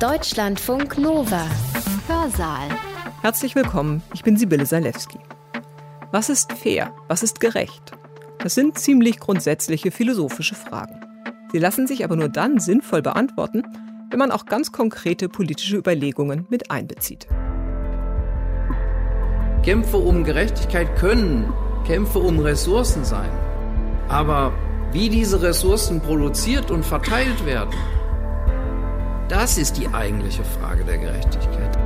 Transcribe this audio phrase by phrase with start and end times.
[0.00, 1.46] Deutschlandfunk Nova.
[2.08, 2.68] Hörsaal.
[3.22, 5.20] Herzlich willkommen, ich bin Sibylle Salewski.
[6.10, 6.92] Was ist fair?
[7.06, 7.92] Was ist gerecht?
[8.38, 11.00] Das sind ziemlich grundsätzliche philosophische Fragen.
[11.52, 13.62] Sie lassen sich aber nur dann sinnvoll beantworten,
[14.10, 17.28] wenn man auch ganz konkrete politische Überlegungen mit einbezieht.
[19.62, 21.52] Kämpfe um Gerechtigkeit können
[21.86, 23.30] Kämpfe um Ressourcen sein.
[24.08, 24.52] Aber
[24.92, 27.74] wie diese Ressourcen produziert und verteilt werden,
[29.28, 31.78] das ist die eigentliche Frage der Gerechtigkeit.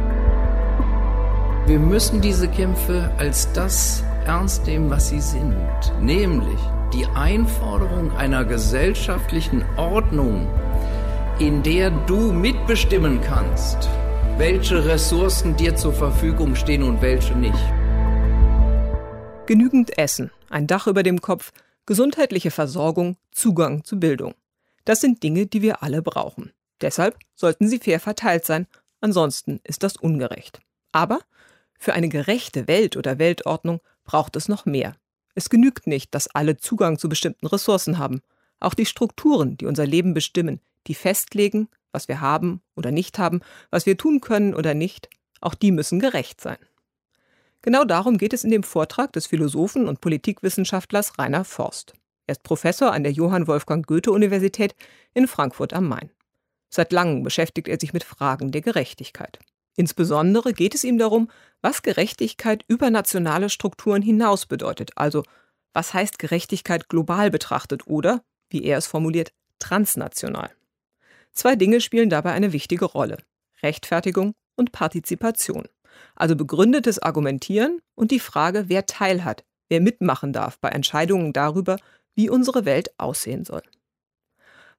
[1.67, 5.55] Wir müssen diese Kämpfe als das ernst nehmen, was sie sind,
[6.01, 6.59] nämlich
[6.93, 10.49] die Einforderung einer gesellschaftlichen Ordnung,
[11.39, 13.89] in der du mitbestimmen kannst,
[14.39, 17.73] welche Ressourcen dir zur Verfügung stehen und welche nicht.
[19.47, 21.53] Genügend Essen, ein Dach über dem Kopf,
[21.87, 24.35] gesundheitliche Versorgung, Zugang zu Bildung.
[24.85, 26.53] Das sind Dinge, die wir alle brauchen.
[26.81, 28.67] Deshalb sollten sie fair verteilt sein,
[29.01, 30.61] ansonsten ist das ungerecht.
[30.93, 31.21] Aber
[31.79, 34.97] für eine gerechte Welt oder Weltordnung braucht es noch mehr.
[35.35, 38.23] Es genügt nicht, dass alle Zugang zu bestimmten Ressourcen haben.
[38.59, 43.41] Auch die Strukturen, die unser Leben bestimmen, die festlegen, was wir haben oder nicht haben,
[43.71, 45.09] was wir tun können oder nicht,
[45.41, 46.59] auch die müssen gerecht sein.
[47.63, 51.93] Genau darum geht es in dem Vortrag des Philosophen und Politikwissenschaftlers Rainer Forst.
[52.27, 54.75] Er ist Professor an der Johann Wolfgang Goethe Universität
[55.15, 56.11] in Frankfurt am Main.
[56.71, 59.39] Seit langem beschäftigt er sich mit Fragen der Gerechtigkeit.
[59.77, 61.31] Insbesondere geht es ihm darum,
[61.63, 65.23] was Gerechtigkeit über nationale Strukturen hinaus bedeutet, also
[65.73, 70.51] was heißt Gerechtigkeit global betrachtet oder, wie er es formuliert, transnational.
[71.33, 73.19] Zwei Dinge spielen dabei eine wichtige Rolle
[73.63, 75.69] Rechtfertigung und Partizipation
[76.15, 81.77] also begründetes Argumentieren und die Frage, wer teilhat, wer mitmachen darf bei Entscheidungen darüber,
[82.15, 83.63] wie unsere Welt aussehen soll.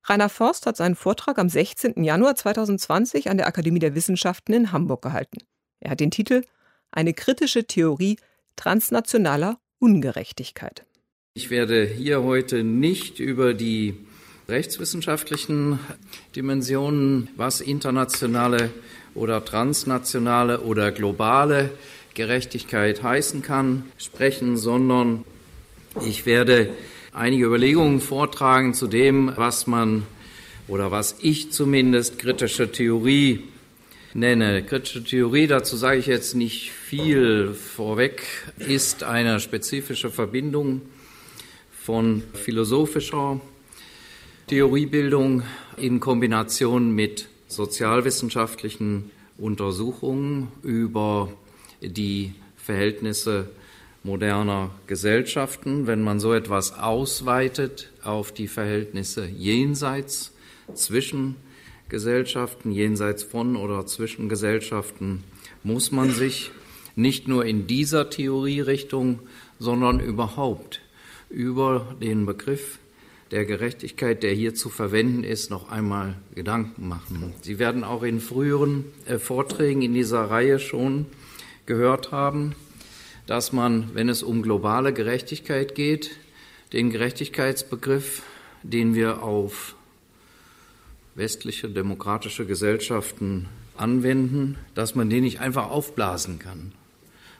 [0.03, 2.03] Rainer Forst hat seinen Vortrag am 16.
[2.03, 5.37] Januar 2020 an der Akademie der Wissenschaften in Hamburg gehalten.
[5.79, 6.43] Er hat den Titel
[6.91, 8.17] Eine kritische Theorie
[8.55, 10.85] transnationaler Ungerechtigkeit.
[11.33, 13.95] Ich werde hier heute nicht über die
[14.49, 15.79] rechtswissenschaftlichen
[16.35, 18.71] Dimensionen, was internationale
[19.13, 21.69] oder transnationale oder globale
[22.13, 25.23] Gerechtigkeit heißen kann, sprechen, sondern
[26.05, 26.69] ich werde
[27.13, 30.03] einige Überlegungen vortragen zu dem, was man
[30.67, 33.43] oder was ich zumindest kritische Theorie
[34.13, 34.63] nenne.
[34.63, 38.23] Kritische Theorie, dazu sage ich jetzt nicht viel vorweg,
[38.57, 40.81] ist eine spezifische Verbindung
[41.71, 43.39] von philosophischer
[44.47, 45.43] Theoriebildung
[45.77, 51.31] in Kombination mit sozialwissenschaftlichen Untersuchungen über
[51.81, 53.49] die Verhältnisse
[54.09, 60.33] moderner Gesellschaften, wenn man so etwas ausweitet auf die Verhältnisse jenseits
[60.73, 61.35] zwischen
[61.89, 65.23] Gesellschaften, jenseits von oder zwischen Gesellschaften,
[65.61, 66.49] muss man sich
[66.95, 69.19] nicht nur in dieser Theorierichtung,
[69.59, 70.81] sondern überhaupt
[71.29, 72.79] über den Begriff
[73.29, 77.33] der Gerechtigkeit, der hier zu verwenden ist, noch einmal Gedanken machen.
[77.41, 81.05] Sie werden auch in früheren äh, Vorträgen in dieser Reihe schon
[81.67, 82.55] gehört haben,
[83.29, 86.17] dass man, wenn es um globale Gerechtigkeit geht,
[86.73, 88.23] den Gerechtigkeitsbegriff,
[88.63, 89.75] den wir auf
[91.13, 93.47] westliche demokratische Gesellschaften
[93.77, 96.71] anwenden, dass man den nicht einfach aufblasen kann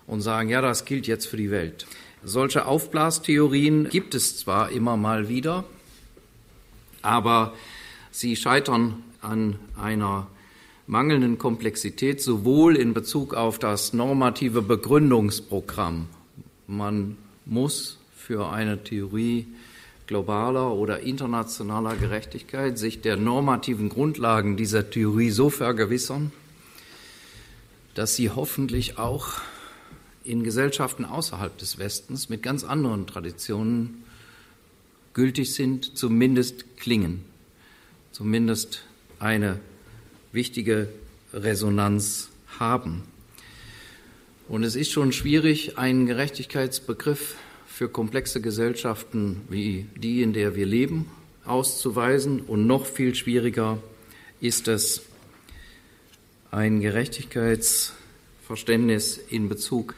[0.05, 1.88] und sagen, ja, das gilt jetzt für die Welt.
[2.23, 5.63] Solche Aufblastheorien gibt es zwar immer mal wieder,
[7.01, 7.55] aber
[8.11, 10.28] sie scheitern an einer
[10.89, 16.07] mangelnden Komplexität sowohl in Bezug auf das normative Begründungsprogramm.
[16.66, 19.45] Man muss für eine Theorie
[20.07, 26.31] globaler oder internationaler Gerechtigkeit sich der normativen Grundlagen dieser Theorie so vergewissern,
[27.94, 29.33] dass sie hoffentlich auch
[30.23, 34.03] in Gesellschaften außerhalb des Westens mit ganz anderen Traditionen
[35.13, 37.23] gültig sind, zumindest klingen,
[38.11, 38.85] zumindest
[39.19, 39.59] eine
[40.31, 40.90] wichtige
[41.34, 42.29] Resonanz
[42.59, 43.03] haben.
[44.47, 47.35] Und es ist schon schwierig, einen Gerechtigkeitsbegriff
[47.67, 51.05] für komplexe Gesellschaften wie die, in der wir leben,
[51.46, 52.41] auszuweisen.
[52.41, 53.78] Und noch viel schwieriger
[54.41, 55.03] ist es,
[56.52, 59.93] ein Gerechtigkeitsverständnis in Bezug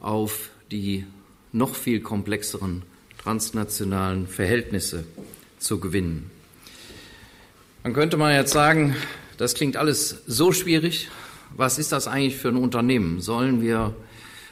[0.00, 1.06] auf die
[1.52, 2.82] noch viel komplexeren
[3.22, 5.04] transnationalen Verhältnisse
[5.58, 6.30] zu gewinnen.
[7.84, 8.96] Man könnte mal jetzt sagen,
[9.38, 11.08] das klingt alles so schwierig.
[11.56, 13.20] Was ist das eigentlich für ein Unternehmen?
[13.20, 13.94] Sollen wir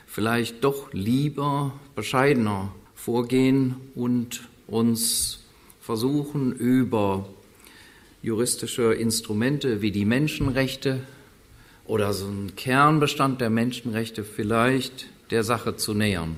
[0.06, 5.40] vielleicht doch lieber bescheidener vorgehen und uns
[5.80, 7.28] versuchen, über
[8.22, 11.00] juristische Instrumente wie die Menschenrechte
[11.84, 16.36] oder so ein Kernbestand der Menschenrechte vielleicht der Sache zu nähern.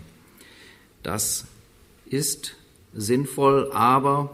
[1.02, 1.46] Das
[2.06, 2.54] ist
[2.94, 4.30] sinnvoll, aber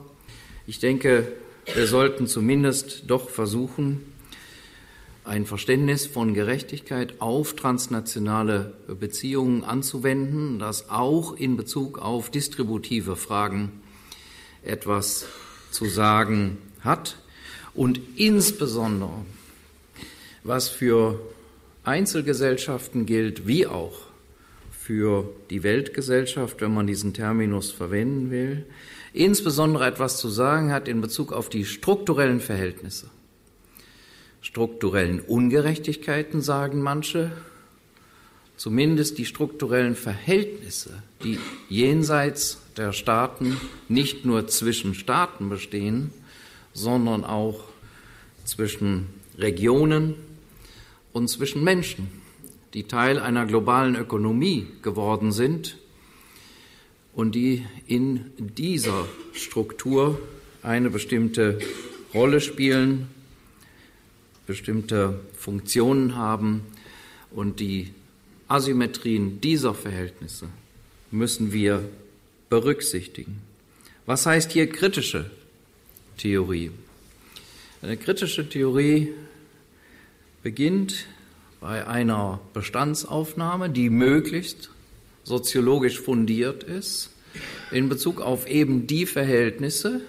[0.67, 1.33] ich denke,
[1.75, 4.03] wir sollten zumindest doch versuchen,
[5.25, 13.71] ein Verständnis von Gerechtigkeit auf transnationale Beziehungen anzuwenden, das auch in Bezug auf distributive Fragen
[14.63, 15.27] etwas
[15.71, 17.17] zu sagen hat.
[17.75, 19.13] Und insbesondere
[20.43, 21.21] was für
[21.85, 24.10] Einzelgesellschaften gilt, wie auch
[24.91, 28.67] für die Weltgesellschaft, wenn man diesen Terminus verwenden will,
[29.13, 33.09] insbesondere etwas zu sagen hat in Bezug auf die strukturellen Verhältnisse.
[34.41, 37.31] Strukturellen Ungerechtigkeiten, sagen manche,
[38.57, 41.39] zumindest die strukturellen Verhältnisse, die
[41.69, 46.11] jenseits der Staaten nicht nur zwischen Staaten bestehen,
[46.73, 47.63] sondern auch
[48.45, 49.07] zwischen
[49.39, 50.17] Regionen
[51.13, 52.20] und zwischen Menschen,
[52.75, 55.77] die Teil einer globalen Ökonomie geworden sind
[57.13, 60.21] und die in dieser Struktur
[60.63, 61.59] eine bestimmte
[62.15, 63.09] Rolle spielen,
[64.47, 66.63] bestimmte Funktionen haben
[67.31, 67.93] und die
[68.49, 70.49] Asymmetrien dieser Verhältnisse
[71.11, 71.89] müssen wir
[72.49, 73.41] berücksichtigen.
[74.07, 75.31] Was heißt hier kritische
[76.17, 76.71] Theorie?
[77.83, 79.15] Eine kritische Theorie
[80.43, 81.07] beginnt
[81.61, 84.71] bei einer Bestandsaufnahme, die möglichst
[85.25, 87.11] soziologisch fundiert ist,
[87.71, 90.01] in Bezug auf eben die Verhältnisse,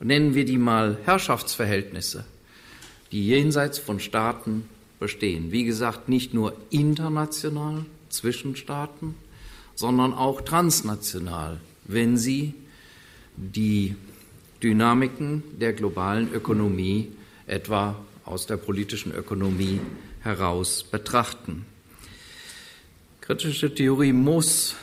[0.00, 2.24] nennen wir die mal Herrschaftsverhältnisse,
[3.10, 4.68] die jenseits von Staaten
[5.00, 5.50] bestehen.
[5.50, 9.14] Wie gesagt, nicht nur international zwischen Staaten,
[9.74, 12.54] sondern auch transnational, wenn sie
[13.36, 13.96] die
[14.62, 17.08] Dynamiken der globalen Ökonomie
[17.46, 19.80] etwa aus der politischen Ökonomie
[20.20, 21.66] heraus betrachten.
[23.20, 24.74] Kritische Theorie muss,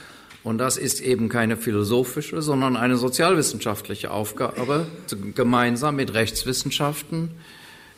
[0.44, 4.88] und das ist eben keine philosophische, sondern eine sozialwissenschaftliche Aufgabe,
[5.36, 7.32] gemeinsam mit Rechtswissenschaften,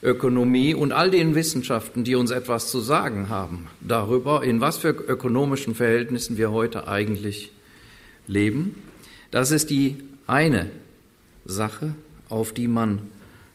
[0.01, 4.89] Ökonomie und all den Wissenschaften, die uns etwas zu sagen haben darüber, in was für
[4.89, 7.53] ökonomischen Verhältnissen wir heute eigentlich
[8.27, 8.75] leben.
[9.31, 10.69] Das ist die eine
[11.45, 11.95] Sache,
[12.27, 12.99] auf die man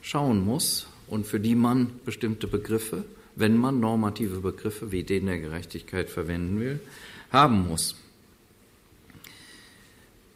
[0.01, 3.05] schauen muss und für die man bestimmte Begriffe,
[3.37, 6.81] wenn man normative Begriffe wie den der Gerechtigkeit verwenden will,
[7.31, 7.97] haben muss.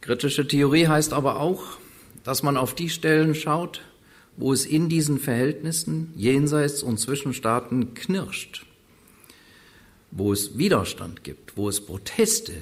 [0.01, 1.63] Kritische Theorie heißt aber auch,
[2.23, 3.81] dass man auf die Stellen schaut,
[4.37, 8.65] wo es in diesen Verhältnissen jenseits und zwischen Staaten knirscht,
[10.11, 12.53] wo es Widerstand gibt, wo es Proteste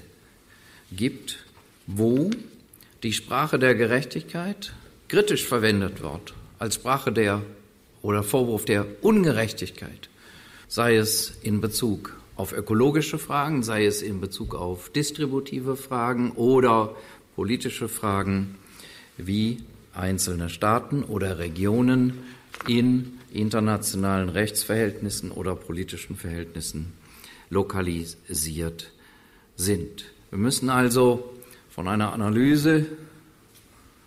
[0.92, 1.46] gibt,
[1.88, 2.30] wo
[3.04, 4.74] die Sprache der Gerechtigkeit
[5.08, 7.42] kritisch verwendet wird, als Sprache der
[8.02, 10.10] oder Vorwurf der Ungerechtigkeit,
[10.68, 16.96] sei es in Bezug auf ökologische Fragen, sei es in Bezug auf distributive Fragen oder
[17.36, 18.56] politische Fragen,
[19.18, 19.60] wie
[19.94, 22.20] einzelne Staaten oder Regionen
[22.68, 26.94] in internationalen Rechtsverhältnissen oder politischen Verhältnissen
[27.50, 28.92] lokalisiert
[29.56, 30.06] sind.
[30.30, 31.34] Wir müssen also
[31.70, 32.86] von einer Analyse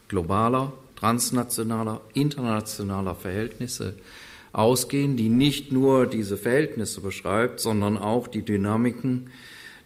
[0.08, 0.73] globaler
[1.04, 3.94] transnationaler, internationaler Verhältnisse
[4.52, 9.29] ausgehen, die nicht nur diese Verhältnisse beschreibt, sondern auch die Dynamiken,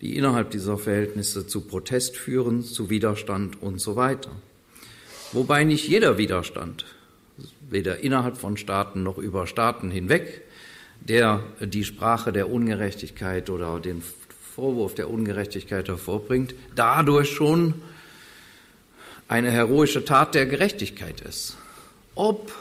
[0.00, 4.30] die innerhalb dieser Verhältnisse zu Protest führen, zu Widerstand und so weiter.
[5.32, 6.84] Wobei nicht jeder Widerstand,
[7.68, 10.42] weder innerhalb von Staaten noch über Staaten hinweg,
[11.00, 14.02] der die Sprache der Ungerechtigkeit oder den
[14.54, 17.74] Vorwurf der Ungerechtigkeit hervorbringt, dadurch schon
[19.28, 21.56] eine heroische Tat der Gerechtigkeit ist.
[22.14, 22.52] Ob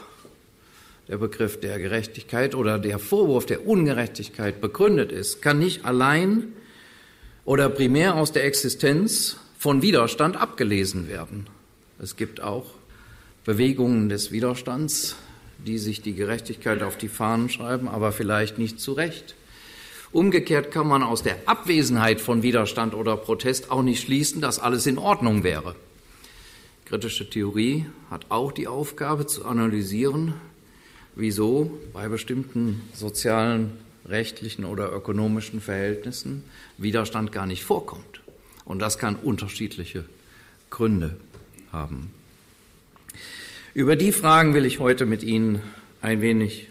[1.08, 6.52] der Begriff der Gerechtigkeit oder der Vorwurf der Ungerechtigkeit begründet ist, kann nicht allein
[7.46, 11.46] oder primär aus der Existenz von Widerstand abgelesen werden.
[11.98, 12.66] Es gibt auch
[13.46, 15.16] Bewegungen des Widerstands,
[15.66, 19.34] die sich die Gerechtigkeit auf die Fahnen schreiben, aber vielleicht nicht zu Recht.
[20.12, 24.86] Umgekehrt kann man aus der Abwesenheit von Widerstand oder Protest auch nicht schließen, dass alles
[24.86, 25.74] in Ordnung wäre.
[26.88, 30.32] Kritische Theorie hat auch die Aufgabe zu analysieren,
[31.14, 33.72] wieso bei bestimmten sozialen,
[34.06, 36.44] rechtlichen oder ökonomischen Verhältnissen
[36.78, 38.22] Widerstand gar nicht vorkommt.
[38.64, 40.06] Und das kann unterschiedliche
[40.70, 41.16] Gründe
[41.72, 42.10] haben.
[43.74, 45.60] Über die Fragen will ich heute mit Ihnen
[46.00, 46.68] ein wenig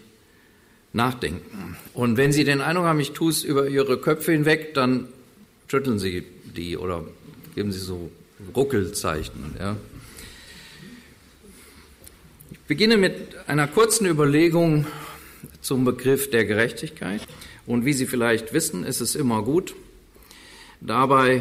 [0.92, 1.76] nachdenken.
[1.94, 5.06] Und wenn Sie den Eindruck haben, ich tue es über Ihre Köpfe hinweg, dann
[5.68, 6.24] schütteln Sie
[6.56, 7.04] die oder
[7.54, 8.10] geben Sie so
[8.56, 9.54] Ruckelzeichen.
[9.60, 9.76] Ja.
[12.68, 14.86] Beginne mit einer kurzen Überlegung
[15.62, 17.22] zum Begriff der Gerechtigkeit.
[17.66, 19.74] Und wie Sie vielleicht wissen, ist es immer gut,
[20.82, 21.40] dabei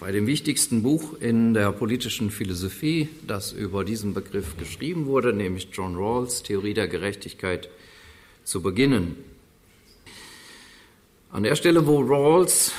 [0.00, 5.68] bei dem wichtigsten Buch in der politischen Philosophie, das über diesen Begriff geschrieben wurde, nämlich
[5.72, 7.68] John Rawls Theorie der Gerechtigkeit,
[8.42, 9.16] zu beginnen.
[11.30, 12.72] An der Stelle, wo Rawls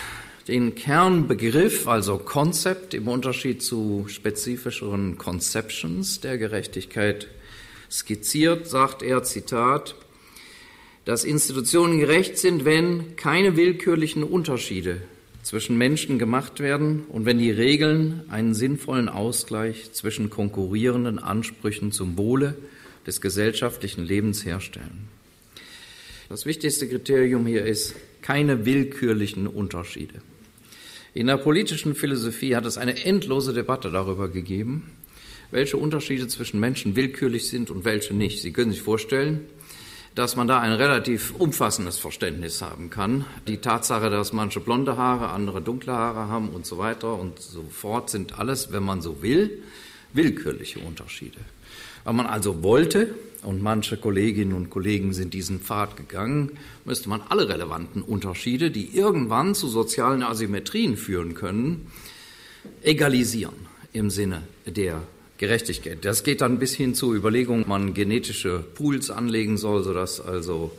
[0.50, 7.28] den Kernbegriff, also Konzept im Unterschied zu spezifischeren Conceptions der Gerechtigkeit
[7.90, 9.96] skizziert, sagt er, Zitat,
[11.06, 15.02] dass Institutionen gerecht sind, wenn keine willkürlichen Unterschiede
[15.42, 22.18] zwischen Menschen gemacht werden und wenn die Regeln einen sinnvollen Ausgleich zwischen konkurrierenden Ansprüchen zum
[22.18, 22.56] Wohle
[23.06, 25.08] des gesellschaftlichen Lebens herstellen.
[26.28, 30.16] Das wichtigste Kriterium hier ist keine willkürlichen Unterschiede.
[31.14, 34.92] In der politischen Philosophie hat es eine endlose Debatte darüber gegeben,
[35.52, 38.42] welche Unterschiede zwischen Menschen willkürlich sind und welche nicht.
[38.42, 39.42] Sie können sich vorstellen,
[40.16, 43.26] dass man da ein relativ umfassendes Verständnis haben kann.
[43.48, 47.64] Die Tatsache, dass manche blonde Haare, andere dunkle Haare haben und so weiter und so
[47.70, 49.62] fort, sind alles, wenn man so will,
[50.14, 51.38] willkürliche Unterschiede.
[52.04, 53.14] Wenn man also wollte,
[53.44, 58.98] und manche Kolleginnen und Kollegen sind diesen Pfad gegangen, müsste man alle relevanten Unterschiede, die
[58.98, 61.92] irgendwann zu sozialen Asymmetrien führen können,
[62.82, 65.04] egalisieren im Sinne der
[65.38, 66.00] Gerechtigkeit.
[66.04, 70.72] Das geht dann bis hin zu Überlegungen, man genetische Pools anlegen soll, sodass also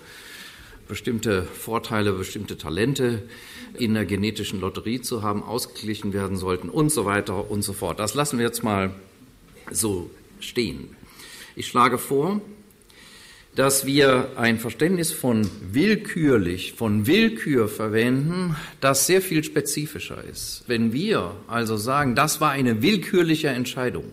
[0.89, 3.23] bestimmte Vorteile, bestimmte Talente
[3.75, 8.01] in der genetischen Lotterie zu haben, ausgeglichen werden sollten und so weiter und so fort.
[8.01, 8.91] Das lassen wir jetzt mal
[9.71, 10.11] so
[10.41, 10.97] stehen.
[11.55, 12.41] Ich schlage vor,
[13.55, 20.63] dass wir ein Verständnis von willkürlich, von Willkür verwenden, das sehr viel spezifischer ist.
[20.69, 24.05] Wenn wir also sagen, das war eine willkürliche Entscheidung,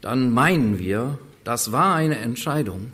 [0.00, 2.92] dann meinen wir, das war eine Entscheidung,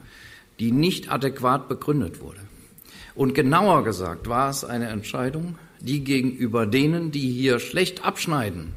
[0.58, 2.40] die nicht adäquat begründet wurde.
[3.14, 8.74] Und genauer gesagt war es eine Entscheidung, die gegenüber denen, die hier schlecht abschneiden,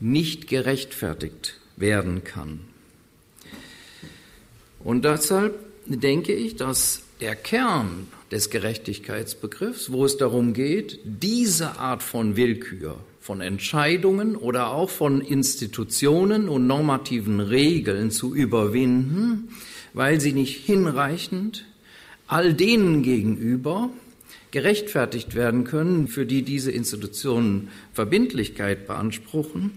[0.00, 2.60] nicht gerechtfertigt werden kann.
[4.80, 12.02] Und deshalb denke ich, dass der Kern des Gerechtigkeitsbegriffs, wo es darum geht, diese Art
[12.02, 19.50] von Willkür, von Entscheidungen oder auch von Institutionen und normativen Regeln zu überwinden,
[19.94, 21.64] weil sie nicht hinreichend
[22.26, 23.90] all denen gegenüber
[24.50, 29.70] gerechtfertigt werden können, für die diese Institutionen Verbindlichkeit beanspruchen,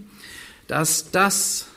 [0.68, 1.68] dass das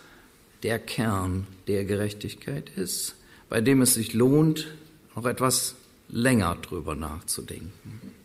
[0.63, 3.15] der Kern der Gerechtigkeit ist,
[3.51, 4.69] bei dem es sich lohnt,
[5.15, 5.75] noch etwas
[6.09, 8.18] länger drüber nachzudenken.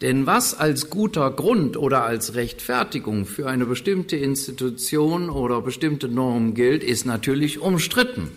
[0.00, 6.54] Denn was als guter Grund oder als Rechtfertigung für eine bestimmte Institution oder bestimmte Norm
[6.54, 8.30] gilt, ist natürlich umstritten.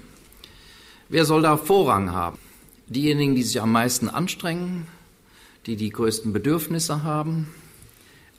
[1.08, 2.38] Wer soll da Vorrang haben?
[2.88, 4.88] Diejenigen, die sich am meisten anstrengen,
[5.66, 7.48] die die größten Bedürfnisse haben,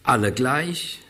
[0.02, 1.00] alle gleich.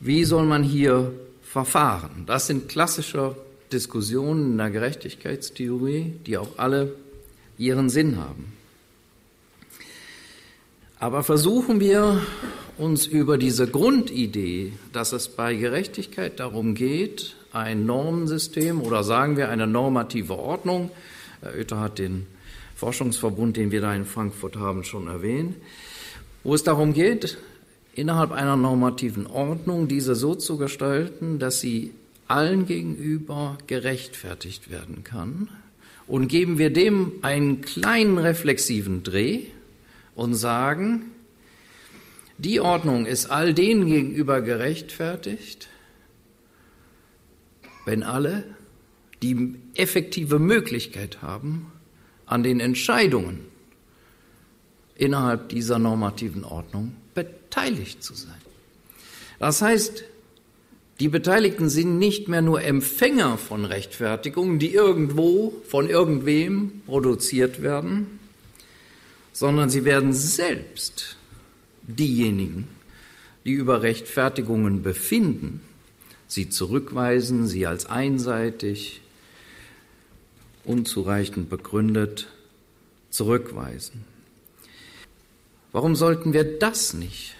[0.00, 2.24] Wie soll man hier verfahren?
[2.24, 3.36] Das sind klassische
[3.70, 6.94] Diskussionen in der Gerechtigkeitstheorie, die auch alle
[7.58, 8.57] ihren Sinn haben.
[11.00, 12.20] Aber versuchen wir
[12.76, 19.48] uns über diese Grundidee, dass es bei Gerechtigkeit darum geht, ein Normensystem oder sagen wir
[19.48, 20.90] eine normative Ordnung,
[21.40, 22.26] Herr Oether hat den
[22.74, 25.56] Forschungsverbund, den wir da in Frankfurt haben, schon erwähnt,
[26.42, 27.38] wo es darum geht,
[27.94, 31.92] innerhalb einer normativen Ordnung diese so zu gestalten, dass sie
[32.26, 35.48] allen gegenüber gerechtfertigt werden kann.
[36.06, 39.42] Und geben wir dem einen kleinen reflexiven Dreh,
[40.18, 41.12] und sagen,
[42.38, 45.68] die Ordnung ist all denen gegenüber gerechtfertigt,
[47.84, 48.42] wenn alle
[49.22, 51.70] die effektive Möglichkeit haben,
[52.26, 53.44] an den Entscheidungen
[54.96, 58.42] innerhalb dieser normativen Ordnung beteiligt zu sein.
[59.38, 60.02] Das heißt,
[60.98, 68.18] die Beteiligten sind nicht mehr nur Empfänger von Rechtfertigungen, die irgendwo von irgendwem produziert werden,
[69.32, 71.16] sondern sie werden selbst
[71.82, 72.68] diejenigen,
[73.44, 75.60] die über Rechtfertigungen befinden,
[76.26, 79.00] sie zurückweisen, sie als einseitig,
[80.64, 82.28] unzureichend begründet
[83.10, 84.04] zurückweisen.
[85.72, 87.34] Warum sollten wir das nicht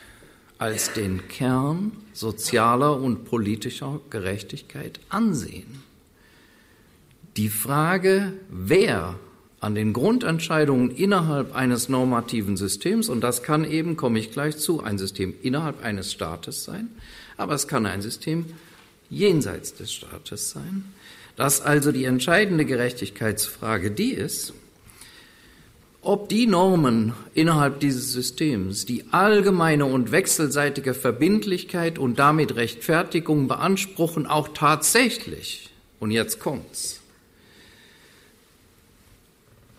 [0.59, 5.83] als den Kern sozialer und politischer Gerechtigkeit ansehen?
[7.37, 9.19] Die Frage, wer
[9.61, 14.83] an den Grundentscheidungen innerhalb eines normativen Systems, und das kann eben, komme ich gleich zu,
[14.83, 16.89] ein System innerhalb eines Staates sein,
[17.37, 18.47] aber es kann ein System
[19.11, 20.85] jenseits des Staates sein.
[21.39, 24.53] dass also die entscheidende Gerechtigkeitsfrage die ist,
[26.03, 34.27] ob die Normen innerhalb dieses Systems die allgemeine und wechselseitige Verbindlichkeit und damit Rechtfertigung beanspruchen,
[34.27, 36.98] auch tatsächlich, und jetzt kommt's,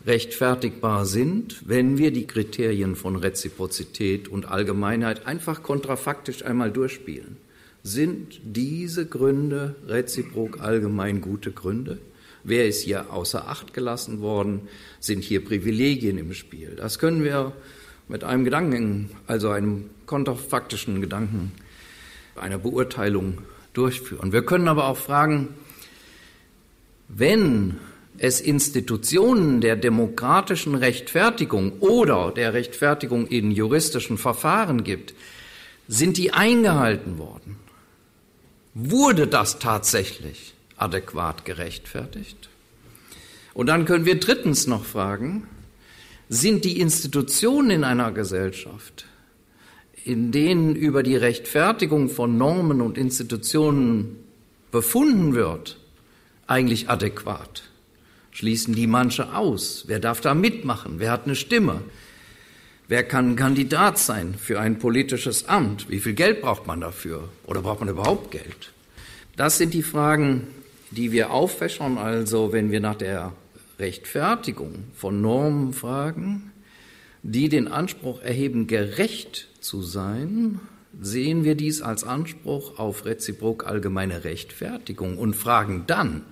[0.06, 7.38] rechtfertigbar sind, wenn wir die Kriterien von Reziprozität und Allgemeinheit einfach kontrafaktisch einmal durchspielen.
[7.84, 12.00] Sind diese Gründe reziprok allgemein gute Gründe?
[12.44, 14.62] Wer ist hier außer Acht gelassen worden?
[15.00, 16.76] Sind hier Privilegien im Spiel?
[16.76, 17.54] Das können wir
[18.08, 21.52] mit einem Gedanken, also einem konterfaktischen Gedanken,
[22.36, 23.40] einer Beurteilung
[23.74, 24.32] durchführen.
[24.32, 25.50] Wir können aber auch fragen,
[27.08, 27.78] wenn
[28.20, 35.14] es Institutionen der demokratischen Rechtfertigung oder der Rechtfertigung in juristischen Verfahren gibt,
[35.88, 37.58] sind die eingehalten worden?
[38.74, 40.54] Wurde das tatsächlich?
[40.78, 42.50] adäquat gerechtfertigt?
[43.54, 45.48] Und dann können wir drittens noch fragen,
[46.30, 49.06] sind die Institutionen in einer Gesellschaft,
[50.06, 54.18] in denen über die Rechtfertigung von Normen und Institutionen
[54.72, 55.78] befunden wird,
[56.48, 57.69] eigentlich adäquat?
[58.40, 59.84] Schließen die manche aus?
[59.88, 60.94] Wer darf da mitmachen?
[61.00, 61.82] Wer hat eine Stimme?
[62.88, 65.90] Wer kann Kandidat sein für ein politisches Amt?
[65.90, 67.28] Wie viel Geld braucht man dafür?
[67.46, 68.72] Oder braucht man überhaupt Geld?
[69.36, 70.48] Das sind die Fragen,
[70.90, 73.34] die wir auffächern, also wenn wir nach der
[73.78, 76.54] Rechtfertigung von Normen fragen,
[77.24, 80.62] die den Anspruch erheben, gerecht zu sein,
[81.02, 86.24] sehen wir dies als Anspruch auf reziprok allgemeine Rechtfertigung und fragen dann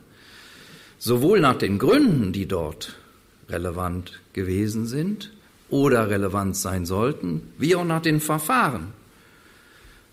[0.99, 2.95] sowohl nach den Gründen, die dort
[3.49, 5.31] relevant gewesen sind
[5.69, 8.93] oder relevant sein sollten, wie auch nach den Verfahren,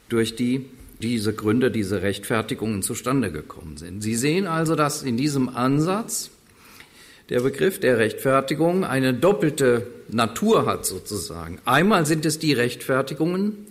[0.08, 0.66] durch die
[1.02, 4.02] diese Gründe, diese Rechtfertigungen zustande gekommen sind.
[4.02, 6.30] Sie sehen also, dass in diesem Ansatz
[7.28, 11.58] der Begriff der Rechtfertigung eine doppelte Natur hat sozusagen.
[11.64, 13.66] Einmal sind es die Rechtfertigungen,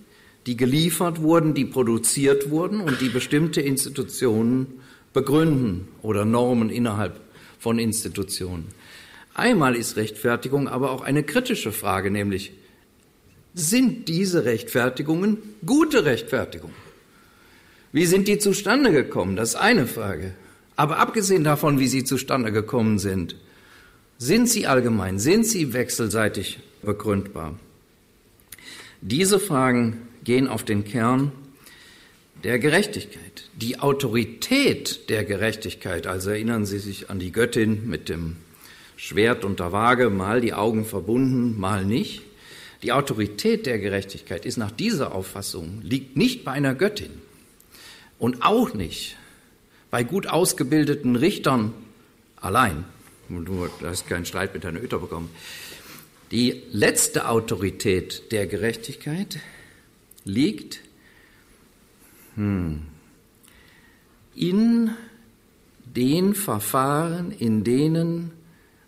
[0.46, 4.82] die geliefert wurden, die produziert wurden und die bestimmte Institutionen
[5.14, 7.20] begründen oder Normen innerhalb
[7.60, 8.68] von Institutionen.
[9.34, 12.54] Einmal ist Rechtfertigung aber auch eine kritische Frage, nämlich
[13.54, 16.76] sind diese Rechtfertigungen gute Rechtfertigungen?
[17.92, 19.36] Wie sind die zustande gekommen?
[19.36, 20.34] Das ist eine Frage.
[20.76, 23.36] Aber abgesehen davon, wie sie zustande gekommen sind,
[24.18, 27.60] sind sie allgemein, sind sie wechselseitig begründbar?
[29.02, 31.32] Diese Fragen gehen auf den Kern
[32.44, 33.50] der Gerechtigkeit.
[33.54, 38.38] Die Autorität der Gerechtigkeit, also erinnern Sie sich an die Göttin mit dem
[38.98, 42.22] Schwert und der Waage, mal die Augen verbunden, mal nicht.
[42.84, 47.12] Die Autorität der Gerechtigkeit ist nach dieser Auffassung, liegt nicht bei einer Göttin,
[48.20, 49.18] und auch nicht
[49.90, 51.74] bei gut ausgebildeten Richtern
[52.38, 52.86] allein.
[53.30, 55.30] Du hast keinen Streit mit Herrn Oether bekommen.
[56.32, 59.40] Die letzte Autorität der Gerechtigkeit
[60.26, 60.80] liegt
[62.36, 62.82] hm,
[64.36, 64.92] in
[65.86, 68.32] den Verfahren, in denen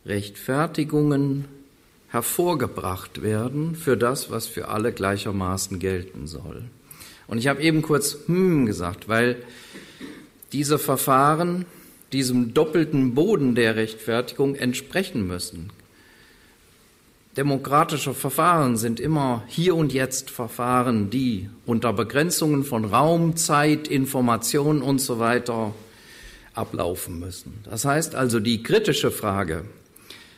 [0.05, 1.45] Rechtfertigungen
[2.09, 6.63] hervorgebracht werden für das, was für alle gleichermaßen gelten soll.
[7.27, 9.37] Und ich habe eben kurz hm gesagt, weil
[10.51, 11.65] diese Verfahren
[12.13, 15.71] diesem doppelten Boden der Rechtfertigung entsprechen müssen.
[17.37, 24.81] Demokratische Verfahren sind immer hier und jetzt Verfahren, die unter Begrenzungen von Raum, Zeit, Information
[24.81, 25.73] und so weiter
[26.53, 27.55] ablaufen müssen.
[27.65, 29.65] Das heißt also, die kritische Frage,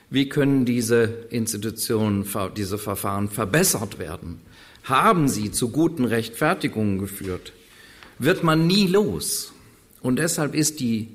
[0.09, 4.41] wie können diese Institutionen, diese Verfahren verbessert werden,
[4.83, 7.53] haben sie zu guten Rechtfertigungen geführt,
[8.17, 9.53] wird man nie los.
[10.01, 11.09] Und deshalb ist die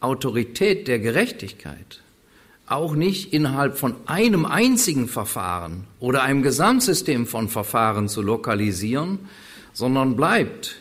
[0.00, 2.03] Autorität der Gerechtigkeit
[2.66, 9.18] auch nicht innerhalb von einem einzigen Verfahren oder einem Gesamtsystem von Verfahren zu lokalisieren,
[9.72, 10.76] sondern bleibt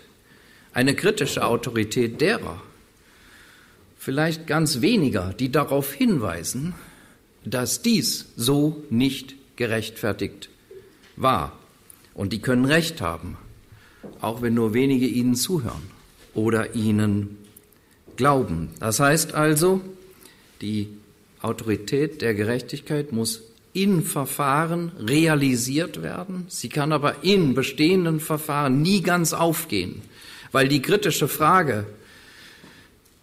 [0.73, 2.61] eine kritische Autorität derer,
[3.97, 6.73] vielleicht ganz weniger, die darauf hinweisen,
[7.45, 10.49] dass dies so nicht gerechtfertigt
[11.15, 11.57] war.
[12.13, 13.37] Und die können Recht haben,
[14.21, 15.91] auch wenn nur wenige ihnen zuhören
[16.33, 17.37] oder ihnen
[18.15, 18.69] glauben.
[18.79, 19.81] Das heißt also,
[20.61, 20.89] die
[21.43, 26.45] Autorität der Gerechtigkeit muss in Verfahren realisiert werden.
[26.47, 30.01] Sie kann aber in bestehenden Verfahren nie ganz aufgehen,
[30.51, 31.85] weil die kritische Frage,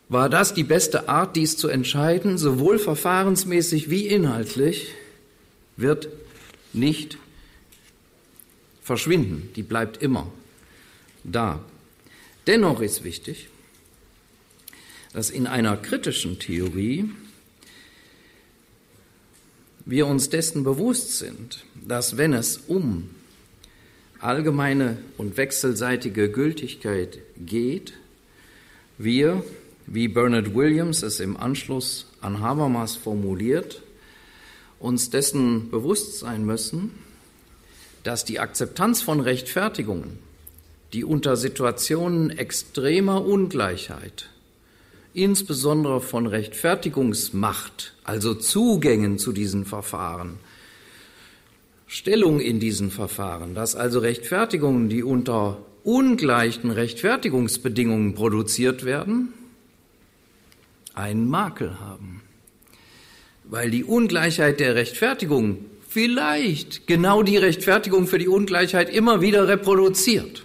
[0.08, 4.88] war das die beste Art, dies zu entscheiden, sowohl verfahrensmäßig wie inhaltlich,
[5.76, 6.08] wird
[6.72, 7.16] nicht
[8.82, 10.30] verschwinden, die bleibt immer
[11.22, 11.60] da.
[12.48, 13.48] Dennoch ist wichtig,
[15.12, 17.08] dass in einer kritischen Theorie
[19.90, 23.10] wir uns dessen bewusst sind, dass wenn es um
[24.20, 27.94] allgemeine und wechselseitige Gültigkeit geht,
[28.98, 29.42] wir,
[29.86, 33.82] wie Bernard Williams es im Anschluss an Habermas formuliert,
[34.78, 36.92] uns dessen bewusst sein müssen,
[38.04, 40.18] dass die Akzeptanz von Rechtfertigungen,
[40.92, 44.30] die unter Situationen extremer Ungleichheit,
[45.14, 50.38] insbesondere von Rechtfertigungsmacht, also Zugängen zu diesen Verfahren,
[51.86, 59.32] Stellung in diesen Verfahren, dass also Rechtfertigungen, die unter ungleichen Rechtfertigungsbedingungen produziert werden,
[60.94, 62.22] einen Makel haben.
[63.44, 70.44] Weil die Ungleichheit der Rechtfertigung vielleicht genau die Rechtfertigung für die Ungleichheit immer wieder reproduziert.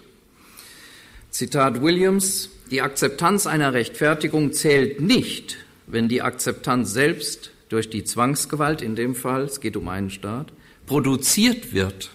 [1.29, 8.81] Zitat Williams, die Akzeptanz einer Rechtfertigung zählt nicht, wenn die Akzeptanz selbst durch die Zwangsgewalt,
[8.81, 10.51] in dem Fall, es geht um einen Staat,
[10.85, 12.09] produziert wird,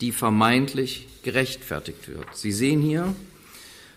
[0.00, 2.26] die vermeintlich gerechtfertigt wird.
[2.34, 3.14] Sie sehen hier,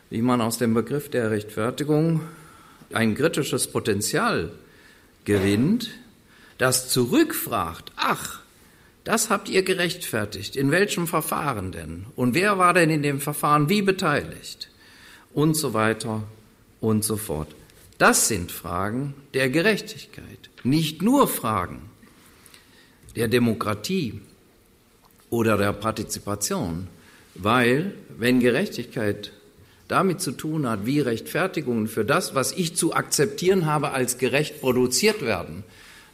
[0.09, 2.21] wie man aus dem Begriff der Rechtfertigung
[2.93, 4.51] ein kritisches Potenzial
[5.25, 5.91] gewinnt,
[6.57, 8.41] das zurückfragt, ach,
[9.03, 10.55] das habt ihr gerechtfertigt.
[10.55, 12.05] In welchem Verfahren denn?
[12.15, 14.69] Und wer war denn in dem Verfahren wie beteiligt?
[15.33, 16.23] Und so weiter
[16.79, 17.55] und so fort.
[17.97, 21.83] Das sind Fragen der Gerechtigkeit, nicht nur Fragen
[23.15, 24.21] der Demokratie
[25.29, 26.87] oder der Partizipation,
[27.35, 29.31] weil wenn Gerechtigkeit
[29.87, 34.61] damit zu tun hat, wie Rechtfertigungen für das, was ich zu akzeptieren habe, als gerecht
[34.61, 35.63] produziert werden,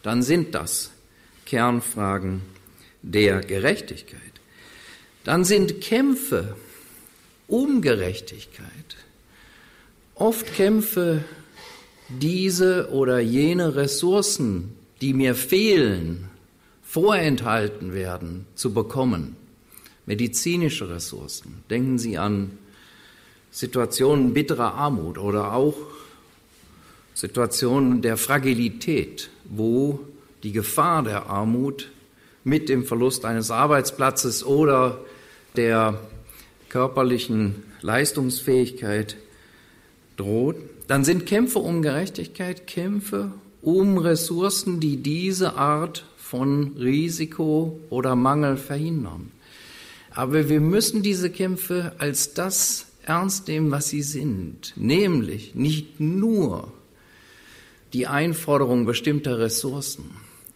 [0.04, 0.92] dann sind das
[1.46, 2.42] Kernfragen
[3.02, 4.22] der Gerechtigkeit.
[5.24, 6.56] Dann sind Kämpfe
[7.48, 8.98] um Gerechtigkeit
[10.20, 11.24] oft Kämpfe,
[12.10, 16.30] diese oder jene Ressourcen, die mir fehlen,
[16.84, 19.36] vorenthalten werden, zu bekommen.
[20.06, 21.64] Medizinische Ressourcen.
[21.70, 22.52] Denken Sie an
[23.52, 25.76] Situationen bitterer Armut oder auch
[27.14, 30.00] Situationen der Fragilität, wo
[30.44, 31.90] die Gefahr der Armut
[32.44, 35.00] mit dem Verlust eines Arbeitsplatzes oder
[35.56, 36.00] der
[36.70, 39.18] körperlichen Leistungsfähigkeit
[40.18, 48.16] droht, dann sind Kämpfe um Gerechtigkeit Kämpfe um Ressourcen, die diese Art von Risiko oder
[48.16, 49.32] Mangel verhindern.
[50.12, 56.74] Aber wir müssen diese Kämpfe als das ernst nehmen, was sie sind, nämlich nicht nur
[57.94, 60.06] die Einforderung bestimmter Ressourcen,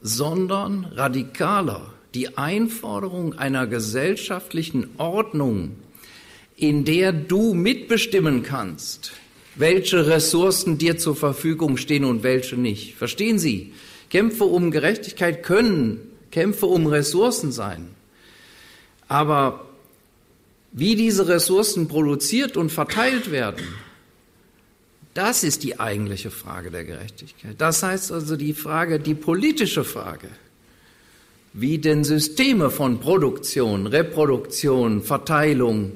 [0.01, 5.77] sondern radikaler die Einforderung einer gesellschaftlichen Ordnung,
[6.57, 9.13] in der du mitbestimmen kannst,
[9.55, 12.95] welche Ressourcen dir zur Verfügung stehen und welche nicht.
[12.95, 13.73] Verstehen Sie?
[14.09, 15.99] Kämpfe um Gerechtigkeit können
[16.31, 17.89] Kämpfe um Ressourcen sein.
[19.07, 19.65] Aber
[20.71, 23.65] wie diese Ressourcen produziert und verteilt werden,
[25.13, 27.55] das ist die eigentliche Frage der Gerechtigkeit.
[27.57, 30.29] Das heißt also die Frage, die politische Frage,
[31.53, 35.91] wie denn Systeme von Produktion, Reproduktion, Verteilung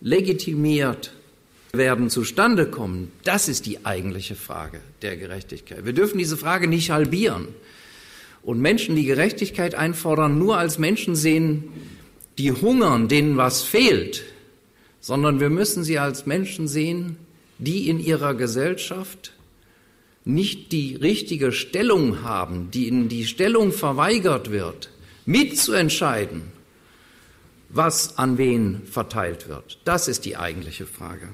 [0.00, 1.12] legitimiert
[1.74, 5.86] werden zustande kommen, das ist die eigentliche Frage der Gerechtigkeit.
[5.86, 7.48] Wir dürfen diese Frage nicht halbieren
[8.42, 11.72] und Menschen, die Gerechtigkeit einfordern, nur als Menschen sehen,
[12.36, 14.22] die hungern, denen was fehlt,
[15.00, 17.16] sondern wir müssen sie als Menschen sehen,
[17.58, 19.32] die in ihrer Gesellschaft
[20.26, 24.90] nicht die richtige Stellung haben, die ihnen die Stellung verweigert wird,
[25.24, 26.42] mitzuentscheiden,
[27.70, 29.78] was an wen verteilt wird.
[29.86, 31.30] Das ist die eigentliche Frage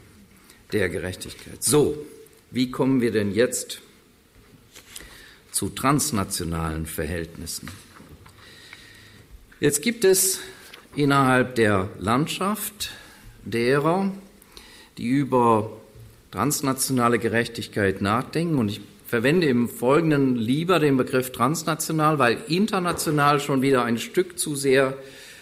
[0.73, 1.63] der Gerechtigkeit.
[1.63, 2.05] So,
[2.51, 3.81] wie kommen wir denn jetzt
[5.51, 7.71] zu transnationalen Verhältnissen?
[9.61, 10.41] Jetzt gibt es
[10.95, 12.91] innerhalb der Landschaft
[13.45, 14.13] derer,
[14.99, 15.73] die über
[16.31, 18.59] transnationale Gerechtigkeit nachdenken.
[18.59, 24.39] Und ich verwende im Folgenden lieber den Begriff transnational, weil international schon wieder ein Stück
[24.39, 24.97] zu sehr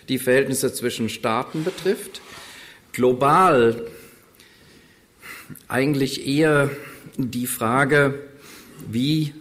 [0.09, 2.21] die Verhältnisse zwischen Staaten betrifft.
[2.93, 3.87] Global
[5.69, 6.71] eigentlich eher
[7.17, 8.15] die Frage,
[8.91, 9.33] wie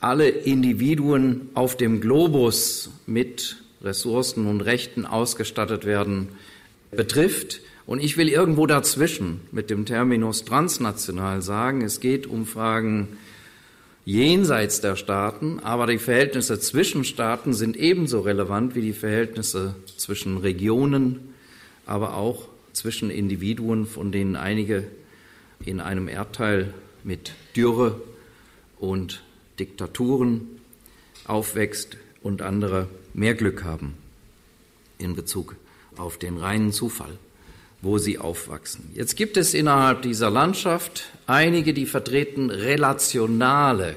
[0.00, 6.28] alle Individuen auf dem Globus mit Ressourcen und Rechten ausgestattet werden,
[6.90, 7.60] betrifft.
[7.86, 13.16] Und ich will irgendwo dazwischen mit dem Terminus transnational sagen, es geht um Fragen
[14.04, 20.38] jenseits der Staaten, aber die Verhältnisse zwischen Staaten sind ebenso relevant wie die Verhältnisse zwischen
[20.38, 21.34] Regionen,
[21.86, 24.84] aber auch zwischen Individuen, von denen einige
[25.64, 28.00] in einem Erdteil mit Dürre
[28.78, 29.22] und
[29.58, 30.60] Diktaturen
[31.26, 33.94] aufwächst und andere mehr Glück haben
[34.98, 35.56] in Bezug
[35.96, 37.18] auf den reinen Zufall,
[37.82, 38.90] wo sie aufwachsen.
[38.94, 43.94] Jetzt gibt es innerhalb dieser Landschaft einige, die vertreten relationale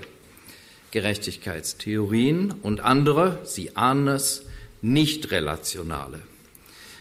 [0.91, 4.46] Gerechtigkeitstheorien und andere, Sie ahnen es,
[4.82, 6.22] nicht relationale.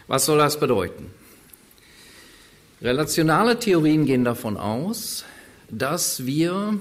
[0.07, 1.11] Was soll das bedeuten?
[2.81, 5.25] Relationale Theorien gehen davon aus,
[5.69, 6.79] dass wir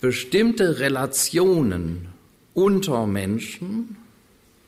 [0.00, 2.08] bestimmte Relationen
[2.52, 3.96] unter Menschen,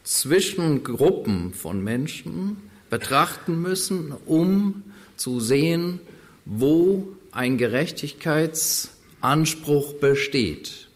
[0.03, 2.57] zwischen Gruppen von Menschen
[2.88, 4.83] betrachten müssen, um
[5.16, 6.01] zu sehen,
[6.47, 10.88] wo ein Gerechtigkeitsanspruch besteht.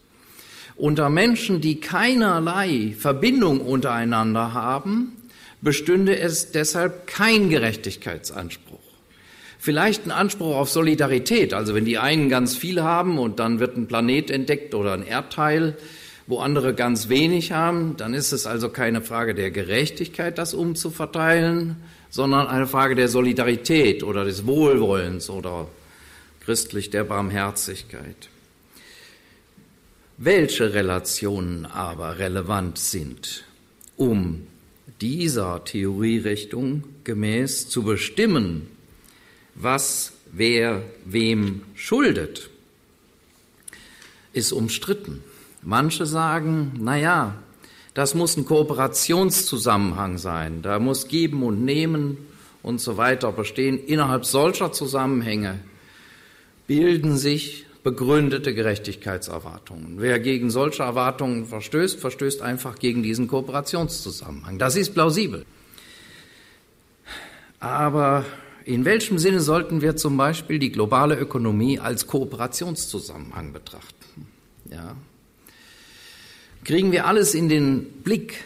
[0.75, 5.15] Unter Menschen, die keinerlei Verbindung untereinander haben,
[5.61, 8.79] bestünde es deshalb kein Gerechtigkeitsanspruch.
[9.57, 13.77] Vielleicht ein Anspruch auf Solidarität, also wenn die einen ganz viel haben und dann wird
[13.77, 15.75] ein Planet entdeckt oder ein Erdteil,
[16.27, 21.77] wo andere ganz wenig haben, dann ist es also keine Frage der Gerechtigkeit, das umzuverteilen,
[22.09, 25.67] sondern eine Frage der Solidarität oder des Wohlwollens oder
[26.41, 28.29] christlich der Barmherzigkeit.
[30.17, 33.43] Welche Relationen aber relevant sind,
[33.97, 34.47] um
[35.01, 38.67] dieser Theorierichtung gemäß zu bestimmen,
[39.55, 42.49] was wer wem schuldet,
[44.33, 45.23] ist umstritten.
[45.61, 47.35] Manche sagen, na ja,
[47.93, 50.61] das muss ein Kooperationszusammenhang sein.
[50.61, 52.17] Da muss Geben und Nehmen
[52.61, 53.79] und so weiter bestehen.
[53.83, 55.59] Innerhalb solcher Zusammenhänge
[56.67, 60.01] bilden sich begründete Gerechtigkeitserwartungen.
[60.01, 64.57] Wer gegen solche Erwartungen verstößt, verstößt einfach gegen diesen Kooperationszusammenhang.
[64.57, 65.45] Das ist plausibel.
[67.59, 68.25] Aber
[68.65, 74.25] in welchem Sinne sollten wir zum Beispiel die globale Ökonomie als Kooperationszusammenhang betrachten?
[74.71, 74.95] Ja.
[76.63, 78.43] Kriegen wir alles in den Blick,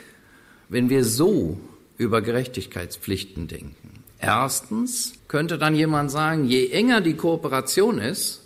[0.67, 1.57] wenn wir so
[1.97, 4.03] über Gerechtigkeitspflichten denken?
[4.19, 8.38] Erstens könnte dann jemand sagen, je enger die Kooperation ist,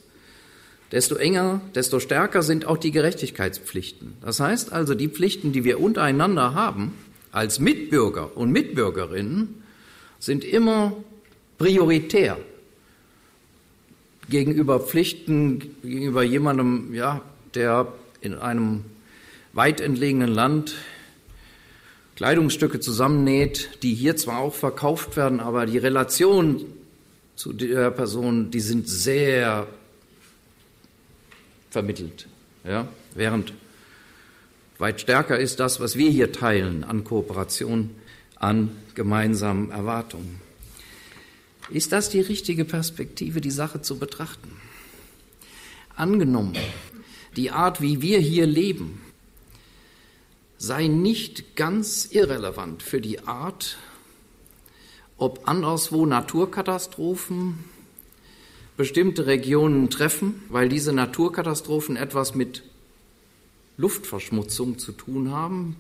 [0.94, 4.14] desto enger, desto stärker sind auch die Gerechtigkeitspflichten.
[4.22, 6.94] Das heißt also, die Pflichten, die wir untereinander haben,
[7.32, 9.64] als Mitbürger und Mitbürgerinnen,
[10.20, 10.96] sind immer
[11.58, 12.38] prioritär
[14.30, 17.22] gegenüber Pflichten, gegenüber jemandem, ja,
[17.56, 18.86] der in einem
[19.52, 20.76] weit entlegenen Land
[22.18, 26.64] Kleidungsstücke zusammennäht, die hier zwar auch verkauft werden, aber die Relation
[27.36, 29.66] zu der Person, die sind sehr
[31.74, 32.28] vermittelt.
[32.64, 32.88] Ja?
[33.16, 33.54] Während
[34.78, 37.90] weit stärker ist das, was wir hier teilen an Kooperation,
[38.36, 40.40] an gemeinsamen Erwartungen.
[41.70, 44.52] Ist das die richtige Perspektive, die Sache zu betrachten?
[45.96, 46.56] Angenommen,
[47.36, 49.02] die Art, wie wir hier leben,
[50.58, 53.78] sei nicht ganz irrelevant für die Art,
[55.18, 57.73] ob anderswo Naturkatastrophen
[58.78, 62.64] bestimmte Regionen treffen, weil diese Naturkatastrophen etwas mit
[63.78, 65.76] Luftverschmutzung zu tun haben,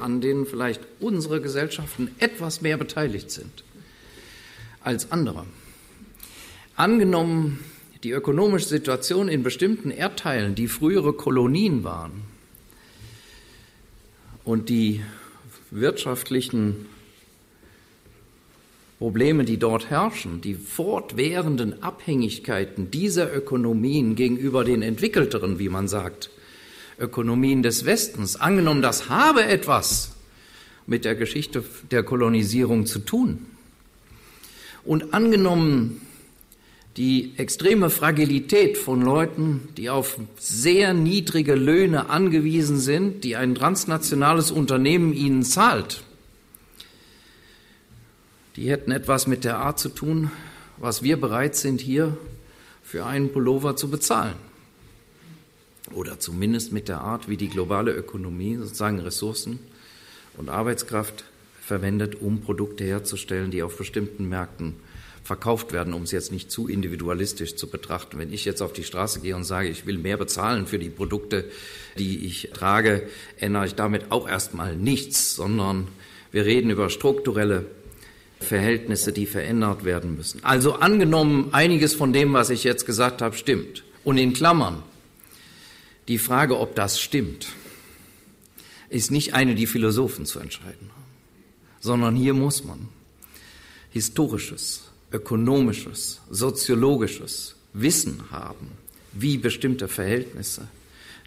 [0.00, 3.64] an denen vielleicht unsere Gesellschaften etwas mehr beteiligt sind
[4.82, 5.46] als andere.
[6.76, 7.60] Angenommen,
[8.02, 12.22] die ökonomische Situation in bestimmten Erdteilen, die frühere Kolonien waren,
[14.44, 15.00] und die
[15.70, 16.86] wirtschaftlichen
[19.04, 26.30] Probleme, die dort herrschen, die fortwährenden Abhängigkeiten dieser Ökonomien gegenüber den entwickelteren, wie man sagt,
[26.98, 30.12] Ökonomien des Westens, angenommen, das habe etwas
[30.86, 33.44] mit der Geschichte der Kolonisierung zu tun,
[34.86, 36.00] und angenommen
[36.96, 44.50] die extreme Fragilität von Leuten, die auf sehr niedrige Löhne angewiesen sind, die ein transnationales
[44.50, 46.04] Unternehmen ihnen zahlt,
[48.56, 50.30] die hätten etwas mit der Art zu tun,
[50.76, 52.16] was wir bereit sind hier
[52.82, 54.36] für einen Pullover zu bezahlen.
[55.92, 59.58] Oder zumindest mit der Art, wie die globale Ökonomie sozusagen Ressourcen
[60.36, 61.24] und Arbeitskraft
[61.60, 64.76] verwendet, um Produkte herzustellen, die auf bestimmten Märkten
[65.24, 68.18] verkauft werden, um es jetzt nicht zu individualistisch zu betrachten.
[68.18, 70.90] Wenn ich jetzt auf die Straße gehe und sage, ich will mehr bezahlen für die
[70.90, 71.46] Produkte,
[71.98, 75.88] die ich trage, ändere ich damit auch erstmal nichts, sondern
[76.30, 77.64] wir reden über strukturelle
[78.44, 80.44] Verhältnisse, die verändert werden müssen.
[80.44, 83.82] Also angenommen, einiges von dem, was ich jetzt gesagt habe, stimmt.
[84.04, 84.82] Und in Klammern,
[86.06, 87.48] die Frage, ob das stimmt,
[88.90, 91.04] ist nicht eine, die Philosophen zu entscheiden haben,
[91.80, 92.88] sondern hier muss man
[93.90, 98.68] historisches, ökonomisches, soziologisches, Wissen haben,
[99.12, 100.68] wie bestimmte Verhältnisse,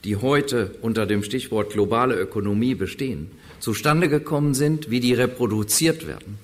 [0.03, 6.39] die heute unter dem Stichwort globale Ökonomie bestehen, zustande gekommen sind, wie die reproduziert werden.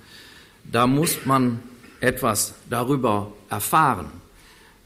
[0.71, 1.60] Da muss man
[1.99, 4.08] etwas darüber erfahren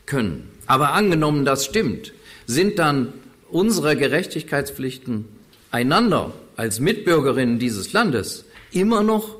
[0.05, 0.49] können.
[0.65, 2.13] Aber angenommen, das stimmt,
[2.45, 3.13] sind dann
[3.49, 5.25] unsere Gerechtigkeitspflichten
[5.71, 9.37] einander als Mitbürgerinnen dieses Landes immer noch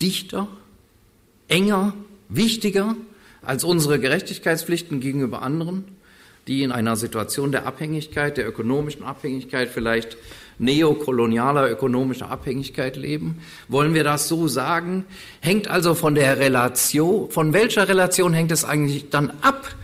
[0.00, 0.48] dichter,
[1.48, 1.94] enger,
[2.28, 2.96] wichtiger
[3.42, 5.84] als unsere Gerechtigkeitspflichten gegenüber anderen,
[6.46, 10.16] die in einer Situation der Abhängigkeit, der ökonomischen Abhängigkeit, vielleicht
[10.60, 13.42] neokolonialer ökonomischer Abhängigkeit leben?
[13.68, 15.04] Wollen wir das so sagen?
[15.40, 19.74] Hängt also von der Relation, von welcher Relation hängt es eigentlich dann ab,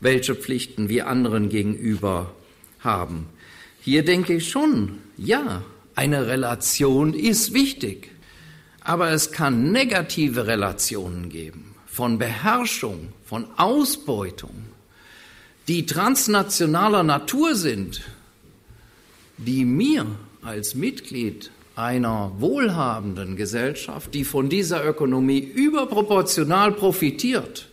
[0.00, 2.32] welche Pflichten wir anderen gegenüber
[2.78, 3.26] haben?
[3.80, 5.62] Hier denke ich schon, ja,
[5.94, 8.10] eine Relation ist wichtig.
[8.82, 14.54] Aber es kann negative Relationen geben von Beherrschung, von Ausbeutung,
[15.68, 18.02] die transnationaler Natur sind,
[19.46, 20.06] die mir
[20.42, 27.68] als Mitglied einer wohlhabenden Gesellschaft, die von dieser Ökonomie überproportional profitiert,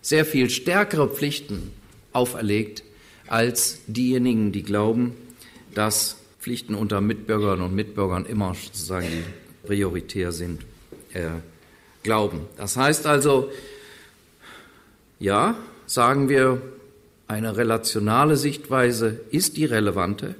[0.00, 1.72] sehr viel stärkere Pflichten
[2.12, 2.82] auferlegt
[3.26, 5.14] als diejenigen, die glauben,
[5.74, 9.08] dass Pflichten unter Mitbürgerinnen und Mitbürgern immer sozusagen
[9.64, 10.62] prioritär sind,
[11.12, 11.26] äh,
[12.02, 12.42] glauben.
[12.56, 13.50] Das heißt also,
[15.18, 15.56] ja,
[15.86, 16.62] sagen wir,
[17.26, 20.36] eine relationale Sichtweise ist die relevante,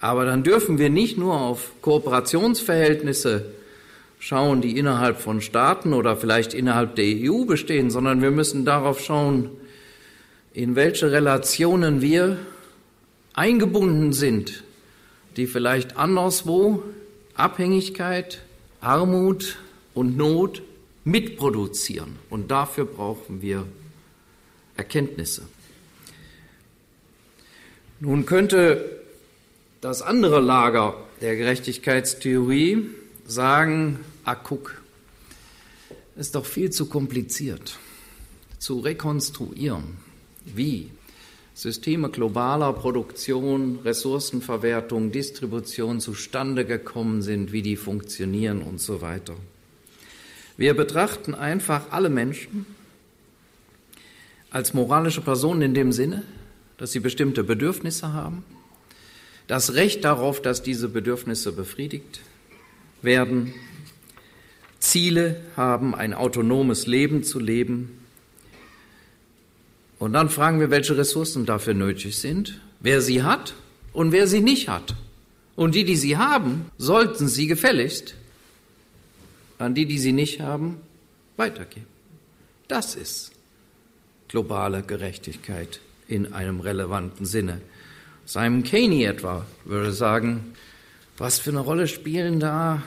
[0.00, 3.46] aber dann dürfen wir nicht nur auf Kooperationsverhältnisse
[4.18, 9.00] schauen, die innerhalb von Staaten oder vielleicht innerhalb der EU bestehen, sondern wir müssen darauf
[9.00, 9.50] schauen,
[10.52, 12.38] in welche Relationen wir
[13.34, 14.64] eingebunden sind,
[15.36, 16.82] die vielleicht anderswo
[17.34, 18.40] Abhängigkeit,
[18.80, 19.58] Armut
[19.92, 20.62] und Not
[21.04, 22.16] mitproduzieren.
[22.30, 23.66] Und dafür brauchen wir
[24.76, 25.42] Erkenntnisse.
[28.00, 29.03] Nun könnte
[29.84, 32.86] das andere Lager der Gerechtigkeitstheorie
[33.26, 34.82] sagen, ah guck,
[36.16, 37.78] ist doch viel zu kompliziert
[38.58, 39.98] zu rekonstruieren,
[40.46, 40.88] wie
[41.52, 49.34] Systeme globaler Produktion, Ressourcenverwertung, Distribution zustande gekommen sind, wie die funktionieren und so weiter.
[50.56, 52.64] Wir betrachten einfach alle Menschen
[54.48, 56.22] als moralische Personen in dem Sinne,
[56.78, 58.44] dass sie bestimmte Bedürfnisse haben,
[59.46, 62.20] das Recht darauf, dass diese Bedürfnisse befriedigt
[63.02, 63.52] werden,
[64.78, 67.98] Ziele haben, ein autonomes Leben zu leben.
[69.98, 73.54] Und dann fragen wir, welche Ressourcen dafür nötig sind, wer sie hat
[73.92, 74.94] und wer sie nicht hat.
[75.56, 78.14] Und die, die sie haben, sollten sie gefälligst
[79.58, 80.78] an die, die sie nicht haben,
[81.36, 81.86] weitergeben.
[82.68, 83.32] Das ist
[84.28, 87.60] globale Gerechtigkeit in einem relevanten Sinne.
[88.26, 90.54] Simon Caney etwa würde sagen,
[91.18, 92.82] was für eine Rolle spielen da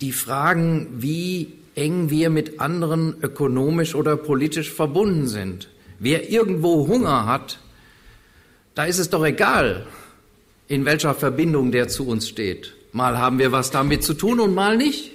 [0.00, 5.68] die Fragen, wie eng wir mit anderen ökonomisch oder politisch verbunden sind.
[5.98, 7.58] Wer irgendwo Hunger hat,
[8.74, 9.86] da ist es doch egal,
[10.68, 12.74] in welcher Verbindung der zu uns steht.
[12.92, 15.12] Mal haben wir was damit zu tun und mal nicht.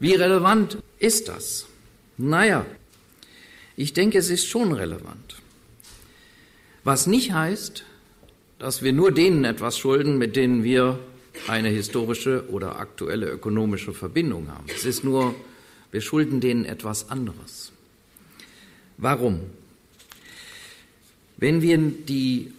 [0.00, 1.66] Wie relevant ist das?
[2.16, 2.64] Naja,
[3.76, 5.36] ich denke, es ist schon relevant.
[6.84, 7.84] Was nicht heißt,
[8.58, 10.98] dass wir nur denen etwas schulden, mit denen wir
[11.48, 14.66] eine historische oder aktuelle ökonomische Verbindung haben.
[14.68, 15.34] Es ist nur,
[15.90, 17.72] wir schulden denen etwas anderes.
[18.96, 19.40] Warum?
[21.36, 22.52] Wenn wir die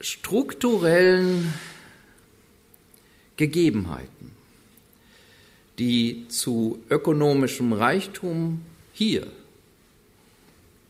[0.00, 1.52] strukturellen
[3.36, 4.32] Gegebenheiten,
[5.78, 9.26] die zu ökonomischem Reichtum hier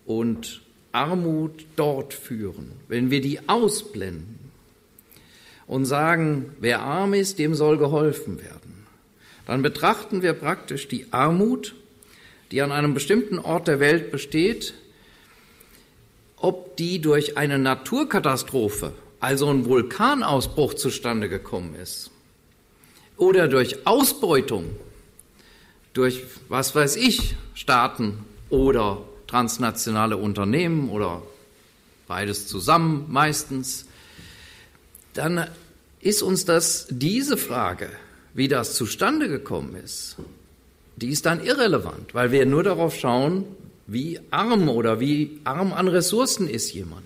[0.07, 4.39] und Armut dort führen, wenn wir die ausblenden
[5.67, 8.87] und sagen, wer arm ist, dem soll geholfen werden,
[9.47, 11.75] dann betrachten wir praktisch die Armut,
[12.51, 14.75] die an einem bestimmten Ort der Welt besteht,
[16.37, 22.11] ob die durch eine Naturkatastrophe, also ein Vulkanausbruch zustande gekommen ist,
[23.17, 24.71] oder durch Ausbeutung,
[25.93, 31.23] durch was weiß ich, Staaten oder transnationale Unternehmen oder
[32.09, 33.87] beides zusammen meistens,
[35.15, 35.47] dann
[36.01, 37.91] ist uns das diese Frage,
[38.35, 40.17] wie das zustande gekommen ist,
[40.97, 43.45] die ist dann irrelevant, weil wir nur darauf schauen,
[43.87, 47.05] wie arm oder wie arm an Ressourcen ist jemand.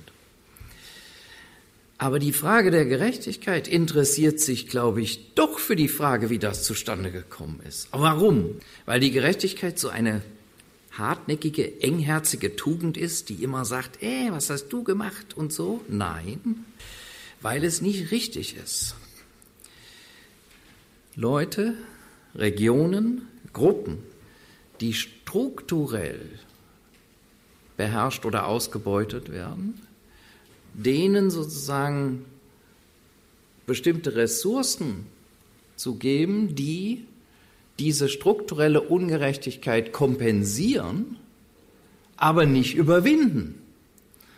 [1.98, 6.64] Aber die Frage der Gerechtigkeit interessiert sich, glaube ich, doch für die Frage, wie das
[6.64, 7.88] zustande gekommen ist.
[7.92, 8.56] Warum?
[8.84, 10.22] Weil die Gerechtigkeit so eine
[10.98, 15.80] hartnäckige, engherzige Tugend ist, die immer sagt, ey, was hast du gemacht und so.
[15.88, 16.64] Nein,
[17.40, 18.94] weil es nicht richtig ist.
[21.16, 21.74] Leute,
[22.34, 23.98] Regionen, Gruppen,
[24.80, 26.20] die strukturell
[27.76, 29.80] beherrscht oder ausgebeutet werden,
[30.74, 32.24] denen sozusagen
[33.66, 35.06] bestimmte Ressourcen
[35.76, 37.06] zu geben, die
[37.78, 41.16] diese strukturelle Ungerechtigkeit kompensieren,
[42.16, 43.60] aber nicht überwinden.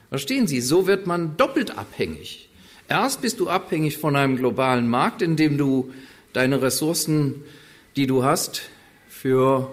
[0.09, 2.49] Verstehen Sie, so wird man doppelt abhängig.
[2.89, 5.93] Erst bist du abhängig von einem globalen Markt, in dem du
[6.33, 7.43] deine Ressourcen,
[7.97, 8.63] die du hast,
[9.09, 9.71] für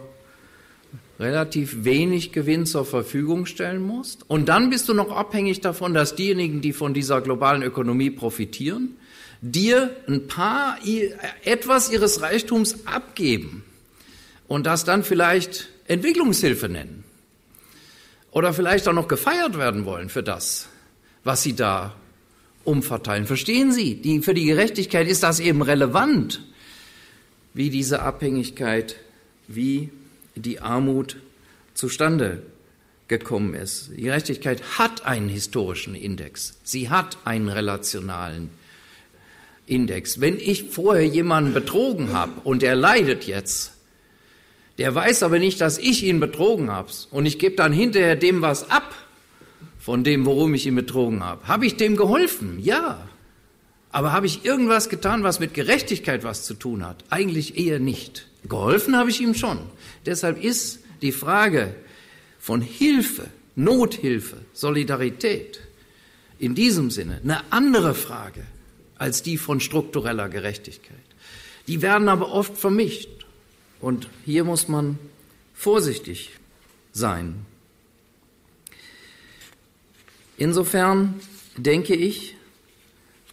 [1.19, 4.29] relativ wenig Gewinn zur Verfügung stellen musst.
[4.29, 8.95] Und dann bist du noch abhängig davon, dass diejenigen, die von dieser globalen Ökonomie profitieren,
[9.43, 10.77] dir ein paar,
[11.43, 13.63] etwas ihres Reichtums abgeben
[14.47, 17.03] und das dann vielleicht Entwicklungshilfe nennen.
[18.31, 20.69] Oder vielleicht auch noch gefeiert werden wollen für das,
[21.25, 21.93] was sie da
[22.63, 23.27] umverteilen.
[23.27, 23.95] Verstehen Sie?
[23.95, 26.41] Die, für die Gerechtigkeit ist das eben relevant,
[27.53, 28.95] wie diese Abhängigkeit,
[29.47, 29.89] wie
[30.35, 31.17] die Armut
[31.73, 32.41] zustande
[33.09, 33.91] gekommen ist.
[33.95, 36.57] Die Gerechtigkeit hat einen historischen Index.
[36.63, 38.62] Sie hat einen relationalen Index.
[39.67, 43.73] Wenn ich vorher jemanden betrogen habe und er leidet jetzt,
[44.77, 48.41] der weiß aber nicht, dass ich ihn betrogen habe und ich gebe dann hinterher dem
[48.41, 48.93] was ab
[49.79, 51.47] von dem, worum ich ihn betrogen habe.
[51.47, 52.59] Habe ich dem geholfen?
[52.61, 53.07] Ja.
[53.91, 57.03] Aber habe ich irgendwas getan, was mit Gerechtigkeit was zu tun hat?
[57.09, 58.27] Eigentlich eher nicht.
[58.49, 59.59] Geholfen habe ich ihm schon.
[60.05, 61.75] Deshalb ist die Frage
[62.39, 65.61] von Hilfe, Nothilfe, Solidarität
[66.39, 68.43] in diesem Sinne eine andere Frage
[69.03, 70.95] als die von struktureller Gerechtigkeit.
[71.67, 73.09] Die werden aber oft vermischt.
[73.81, 74.97] Und hier muss man
[75.53, 76.31] vorsichtig
[76.93, 77.45] sein.
[80.37, 81.19] Insofern
[81.57, 82.37] denke ich,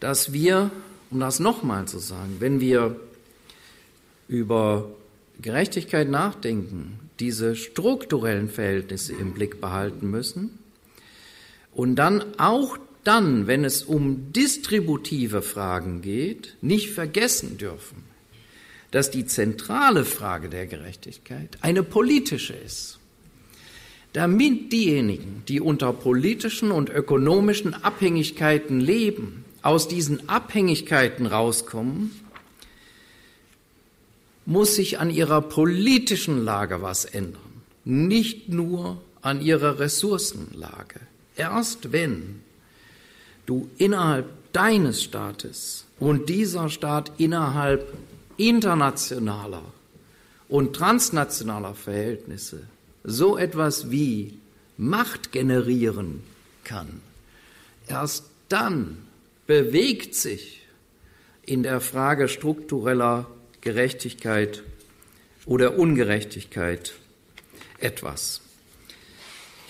[0.00, 0.72] dass wir,
[1.08, 2.96] um das nochmal zu sagen, wenn wir
[4.26, 4.90] über
[5.40, 10.58] Gerechtigkeit nachdenken, diese strukturellen Verhältnisse im Blick behalten müssen
[11.72, 18.04] und dann auch dann, wenn es um distributive Fragen geht, nicht vergessen dürfen,
[18.90, 22.98] dass die zentrale Frage der Gerechtigkeit eine politische ist.
[24.12, 32.10] Damit diejenigen, die unter politischen und ökonomischen Abhängigkeiten leben, aus diesen Abhängigkeiten rauskommen,
[34.46, 41.00] muss sich an ihrer politischen Lage was ändern, nicht nur an ihrer Ressourcenlage.
[41.36, 42.40] Erst wenn
[43.50, 47.92] du innerhalb deines Staates und dieser Staat innerhalb
[48.36, 49.64] internationaler
[50.48, 52.62] und transnationaler Verhältnisse
[53.02, 54.38] so etwas wie
[54.76, 56.22] Macht generieren
[56.62, 57.00] kann,
[57.88, 58.98] erst dann
[59.48, 60.62] bewegt sich
[61.44, 63.26] in der Frage struktureller
[63.62, 64.62] Gerechtigkeit
[65.44, 66.94] oder Ungerechtigkeit
[67.80, 68.42] etwas.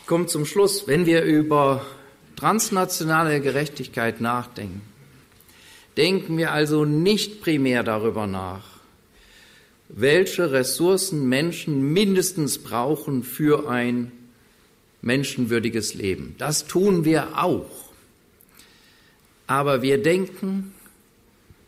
[0.00, 0.86] Ich komme zum Schluss.
[0.86, 1.86] Wenn wir über
[2.40, 4.80] transnationale Gerechtigkeit nachdenken,
[5.98, 8.64] denken wir also nicht primär darüber nach,
[9.90, 14.10] welche Ressourcen Menschen mindestens brauchen für ein
[15.02, 16.34] menschenwürdiges Leben.
[16.38, 17.90] Das tun wir auch.
[19.46, 20.72] Aber wir denken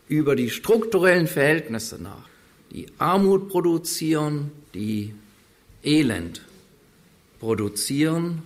[0.09, 2.29] über die strukturellen Verhältnisse nach,
[2.71, 5.15] die Armut produzieren, die
[5.83, 6.43] Elend
[7.41, 8.43] produzieren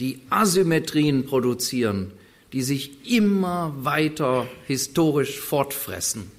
[0.00, 2.12] die Asymmetrien produzieren,
[2.52, 6.30] die sich immer weiter historisch fortfressen.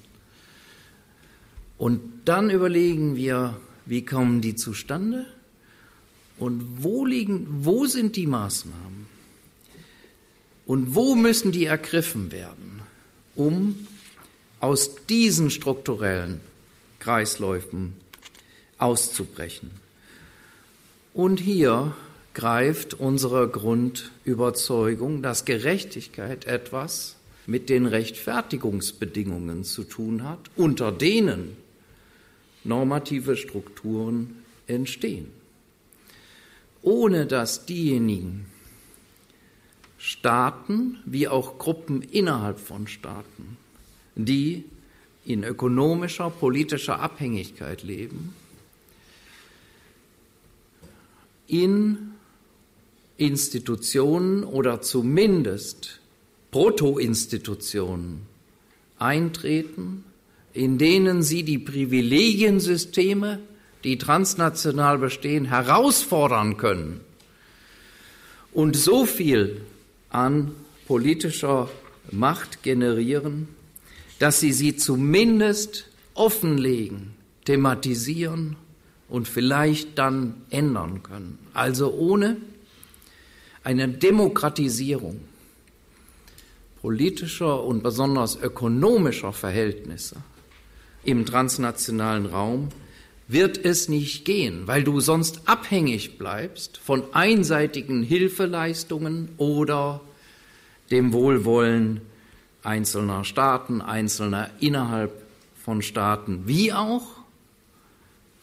[1.78, 3.56] Und dann überlegen wir,
[3.86, 5.26] wie kommen die zustande
[6.38, 9.06] und wo liegen, wo sind die Maßnahmen
[10.66, 12.82] und wo müssen die ergriffen werden,
[13.34, 13.86] um
[14.60, 16.40] aus diesen strukturellen
[17.00, 17.94] Kreisläufen
[18.78, 19.70] auszubrechen.
[21.14, 21.94] Und hier
[22.34, 27.16] greift unsere Grundüberzeugung, dass Gerechtigkeit etwas
[27.46, 31.56] mit den Rechtfertigungsbedingungen zu tun hat, unter denen
[32.64, 35.26] normative Strukturen entstehen.
[36.82, 38.46] Ohne dass diejenigen
[39.98, 43.56] Staaten wie auch Gruppen innerhalb von Staaten,
[44.16, 44.64] die
[45.24, 48.34] in ökonomischer, politischer Abhängigkeit leben,
[51.46, 52.11] in
[53.26, 56.00] Institutionen oder zumindest
[56.50, 58.22] Protoinstitutionen
[58.98, 60.04] eintreten,
[60.52, 63.38] in denen sie die Privilegiensysteme
[63.84, 67.00] die transnational bestehen, herausfordern können
[68.52, 69.62] und so viel
[70.10, 70.52] an
[70.86, 71.70] politischer
[72.10, 73.48] Macht generieren,
[74.18, 77.14] dass sie sie zumindest offenlegen,
[77.44, 78.56] thematisieren
[79.08, 81.38] und vielleicht dann ändern können.
[81.54, 82.36] Also ohne
[83.64, 85.20] eine Demokratisierung
[86.80, 90.16] politischer und besonders ökonomischer Verhältnisse
[91.04, 92.68] im transnationalen Raum
[93.28, 100.00] wird es nicht gehen, weil du sonst abhängig bleibst von einseitigen Hilfeleistungen oder
[100.90, 102.00] dem Wohlwollen
[102.62, 105.12] einzelner Staaten, einzelner innerhalb
[105.64, 107.04] von Staaten, wie auch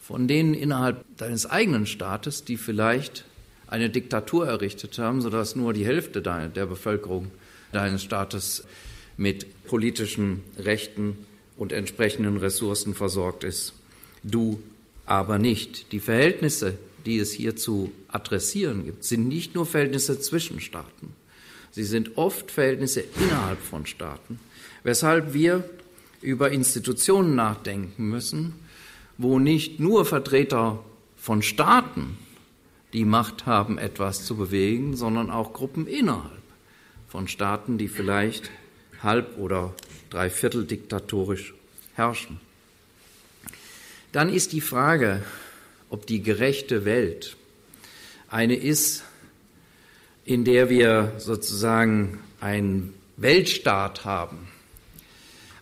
[0.00, 3.24] von denen innerhalb deines eigenen Staates, die vielleicht
[3.70, 7.30] eine Diktatur errichtet haben, sodass nur die Hälfte der Bevölkerung
[7.72, 8.64] deines Staates
[9.16, 11.16] mit politischen Rechten
[11.56, 13.74] und entsprechenden Ressourcen versorgt ist.
[14.24, 14.60] Du
[15.06, 15.92] aber nicht.
[15.92, 21.14] Die Verhältnisse, die es hier zu adressieren gibt, sind nicht nur Verhältnisse zwischen Staaten.
[21.70, 24.40] Sie sind oft Verhältnisse innerhalb von Staaten,
[24.82, 25.68] weshalb wir
[26.22, 28.54] über Institutionen nachdenken müssen,
[29.16, 30.82] wo nicht nur Vertreter
[31.16, 32.18] von Staaten
[32.92, 36.42] die Macht haben, etwas zu bewegen, sondern auch Gruppen innerhalb
[37.08, 38.50] von Staaten, die vielleicht
[39.02, 39.74] halb oder
[40.10, 41.54] dreiviertel diktatorisch
[41.94, 42.40] herrschen.
[44.12, 45.22] Dann ist die Frage,
[45.88, 47.36] ob die gerechte Welt
[48.28, 49.04] eine ist,
[50.24, 54.48] in der wir sozusagen einen Weltstaat haben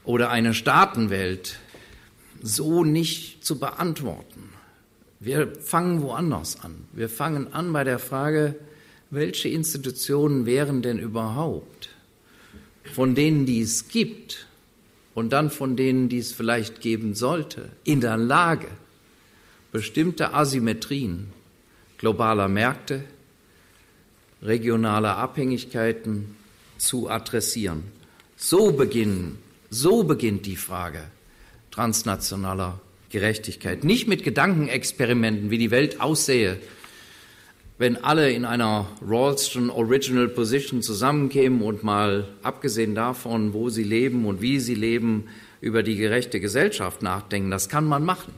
[0.04, 1.58] oder eine Staatenwelt,
[2.42, 4.47] so nicht zu beantworten.
[5.20, 6.86] Wir fangen woanders an.
[6.92, 8.54] Wir fangen an bei der Frage,
[9.10, 11.90] welche Institutionen wären denn überhaupt
[12.92, 14.46] von denen, die es gibt
[15.14, 18.68] und dann von denen, die es vielleicht geben sollte, in der Lage,
[19.72, 21.32] bestimmte Asymmetrien
[21.98, 23.02] globaler Märkte,
[24.40, 26.36] regionaler Abhängigkeiten
[26.78, 27.82] zu adressieren.
[28.36, 29.38] So beginnen,
[29.68, 31.02] so beginnt die Frage
[31.72, 32.80] transnationaler
[33.10, 33.84] Gerechtigkeit.
[33.84, 36.58] Nicht mit Gedankenexperimenten, wie die Welt aussähe,
[37.78, 44.26] wenn alle in einer Ralston Original Position zusammenkämen und mal abgesehen davon, wo sie leben
[44.26, 45.28] und wie sie leben,
[45.60, 48.32] über die gerechte Gesellschaft nachdenken, das kann man machen.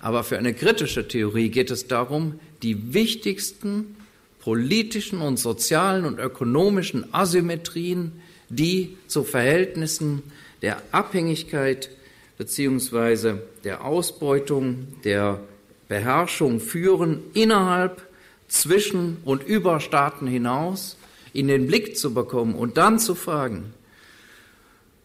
[0.00, 3.96] Aber für eine kritische Theorie geht es darum, die wichtigsten
[4.40, 8.12] politischen und sozialen und ökonomischen Asymmetrien,
[8.48, 10.22] die zu Verhältnissen
[10.62, 11.90] der Abhängigkeit
[12.38, 15.40] beziehungsweise der Ausbeutung, der
[15.88, 18.06] Beherrschung führen innerhalb
[18.46, 20.96] zwischen und über Staaten hinaus
[21.32, 23.74] in den Blick zu bekommen und dann zu fragen,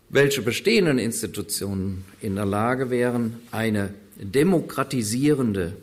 [0.10, 5.76] welche bestehenden Institutionen in der Lage wären, eine demokratisierende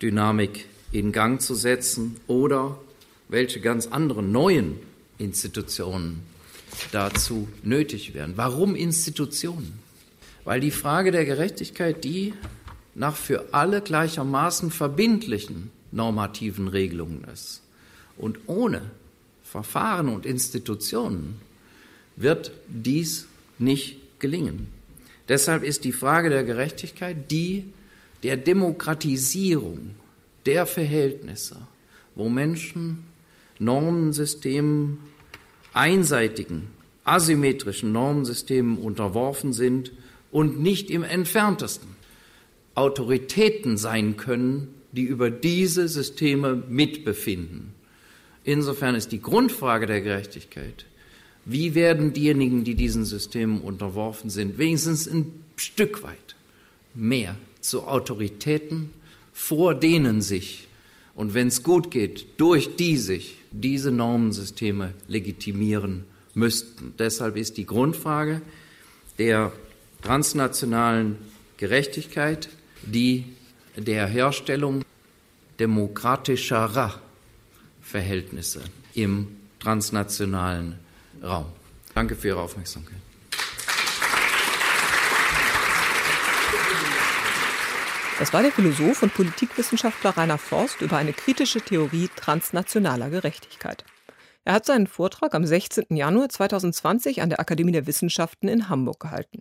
[0.00, 2.78] Dynamik in Gang zu setzen oder
[3.28, 4.78] welche ganz anderen neuen
[5.18, 6.22] Institutionen
[6.92, 8.36] dazu nötig wären.
[8.36, 9.81] Warum Institutionen?
[10.44, 12.34] Weil die Frage der Gerechtigkeit die
[12.94, 17.62] nach für alle gleichermaßen verbindlichen normativen Regelungen ist.
[18.16, 18.82] Und ohne
[19.42, 21.40] Verfahren und Institutionen
[22.16, 23.26] wird dies
[23.58, 24.68] nicht gelingen.
[25.28, 27.72] Deshalb ist die Frage der Gerechtigkeit die
[28.22, 29.94] der Demokratisierung
[30.46, 31.56] der Verhältnisse,
[32.14, 33.04] wo Menschen
[33.58, 34.98] Normensystemen,
[35.72, 36.68] einseitigen,
[37.04, 39.92] asymmetrischen Normensystemen unterworfen sind
[40.32, 41.90] und nicht im entferntesten
[42.74, 47.74] Autoritäten sein können, die über diese Systeme mitbefinden.
[48.42, 50.86] Insofern ist die Grundfrage der Gerechtigkeit,
[51.44, 56.36] wie werden diejenigen, die diesen Systemen unterworfen sind, wenigstens ein Stück weit
[56.94, 58.90] mehr zu Autoritäten,
[59.32, 60.68] vor denen sich,
[61.14, 66.04] und wenn es gut geht, durch die sich diese Normensysteme legitimieren
[66.34, 66.94] müssten.
[66.98, 68.40] Deshalb ist die Grundfrage
[69.18, 69.52] der
[70.02, 71.16] transnationalen
[71.56, 72.48] Gerechtigkeit
[72.82, 73.36] die
[73.76, 74.84] der Herstellung
[75.58, 77.00] demokratischerer
[77.80, 78.62] Verhältnisse
[78.94, 80.78] im transnationalen
[81.22, 81.46] Raum.
[81.94, 82.98] Danke für Ihre Aufmerksamkeit.
[88.18, 93.84] Das war der Philosoph und Politikwissenschaftler Rainer Forst über eine kritische Theorie transnationaler Gerechtigkeit.
[94.44, 95.96] Er hat seinen Vortrag am 16.
[95.96, 99.40] Januar 2020 an der Akademie der Wissenschaften in Hamburg gehalten.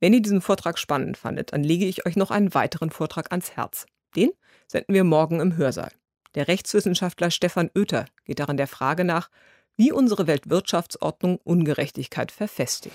[0.00, 3.52] Wenn ihr diesen Vortrag spannend fandet, dann lege ich euch noch einen weiteren Vortrag ans
[3.52, 3.86] Herz.
[4.14, 4.30] Den
[4.66, 5.92] senden wir morgen im Hörsaal.
[6.34, 9.28] Der Rechtswissenschaftler Stefan Oether geht darin der Frage nach,
[9.76, 12.94] wie unsere Weltwirtschaftsordnung Ungerechtigkeit verfestigt.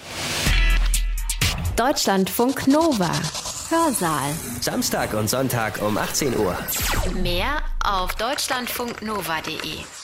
[1.76, 3.12] Deutschlandfunk Nova
[3.70, 4.32] Hörsaal.
[4.62, 6.56] Samstag und Sonntag um 18 Uhr.
[7.22, 10.03] Mehr auf deutschlandfunknova.de.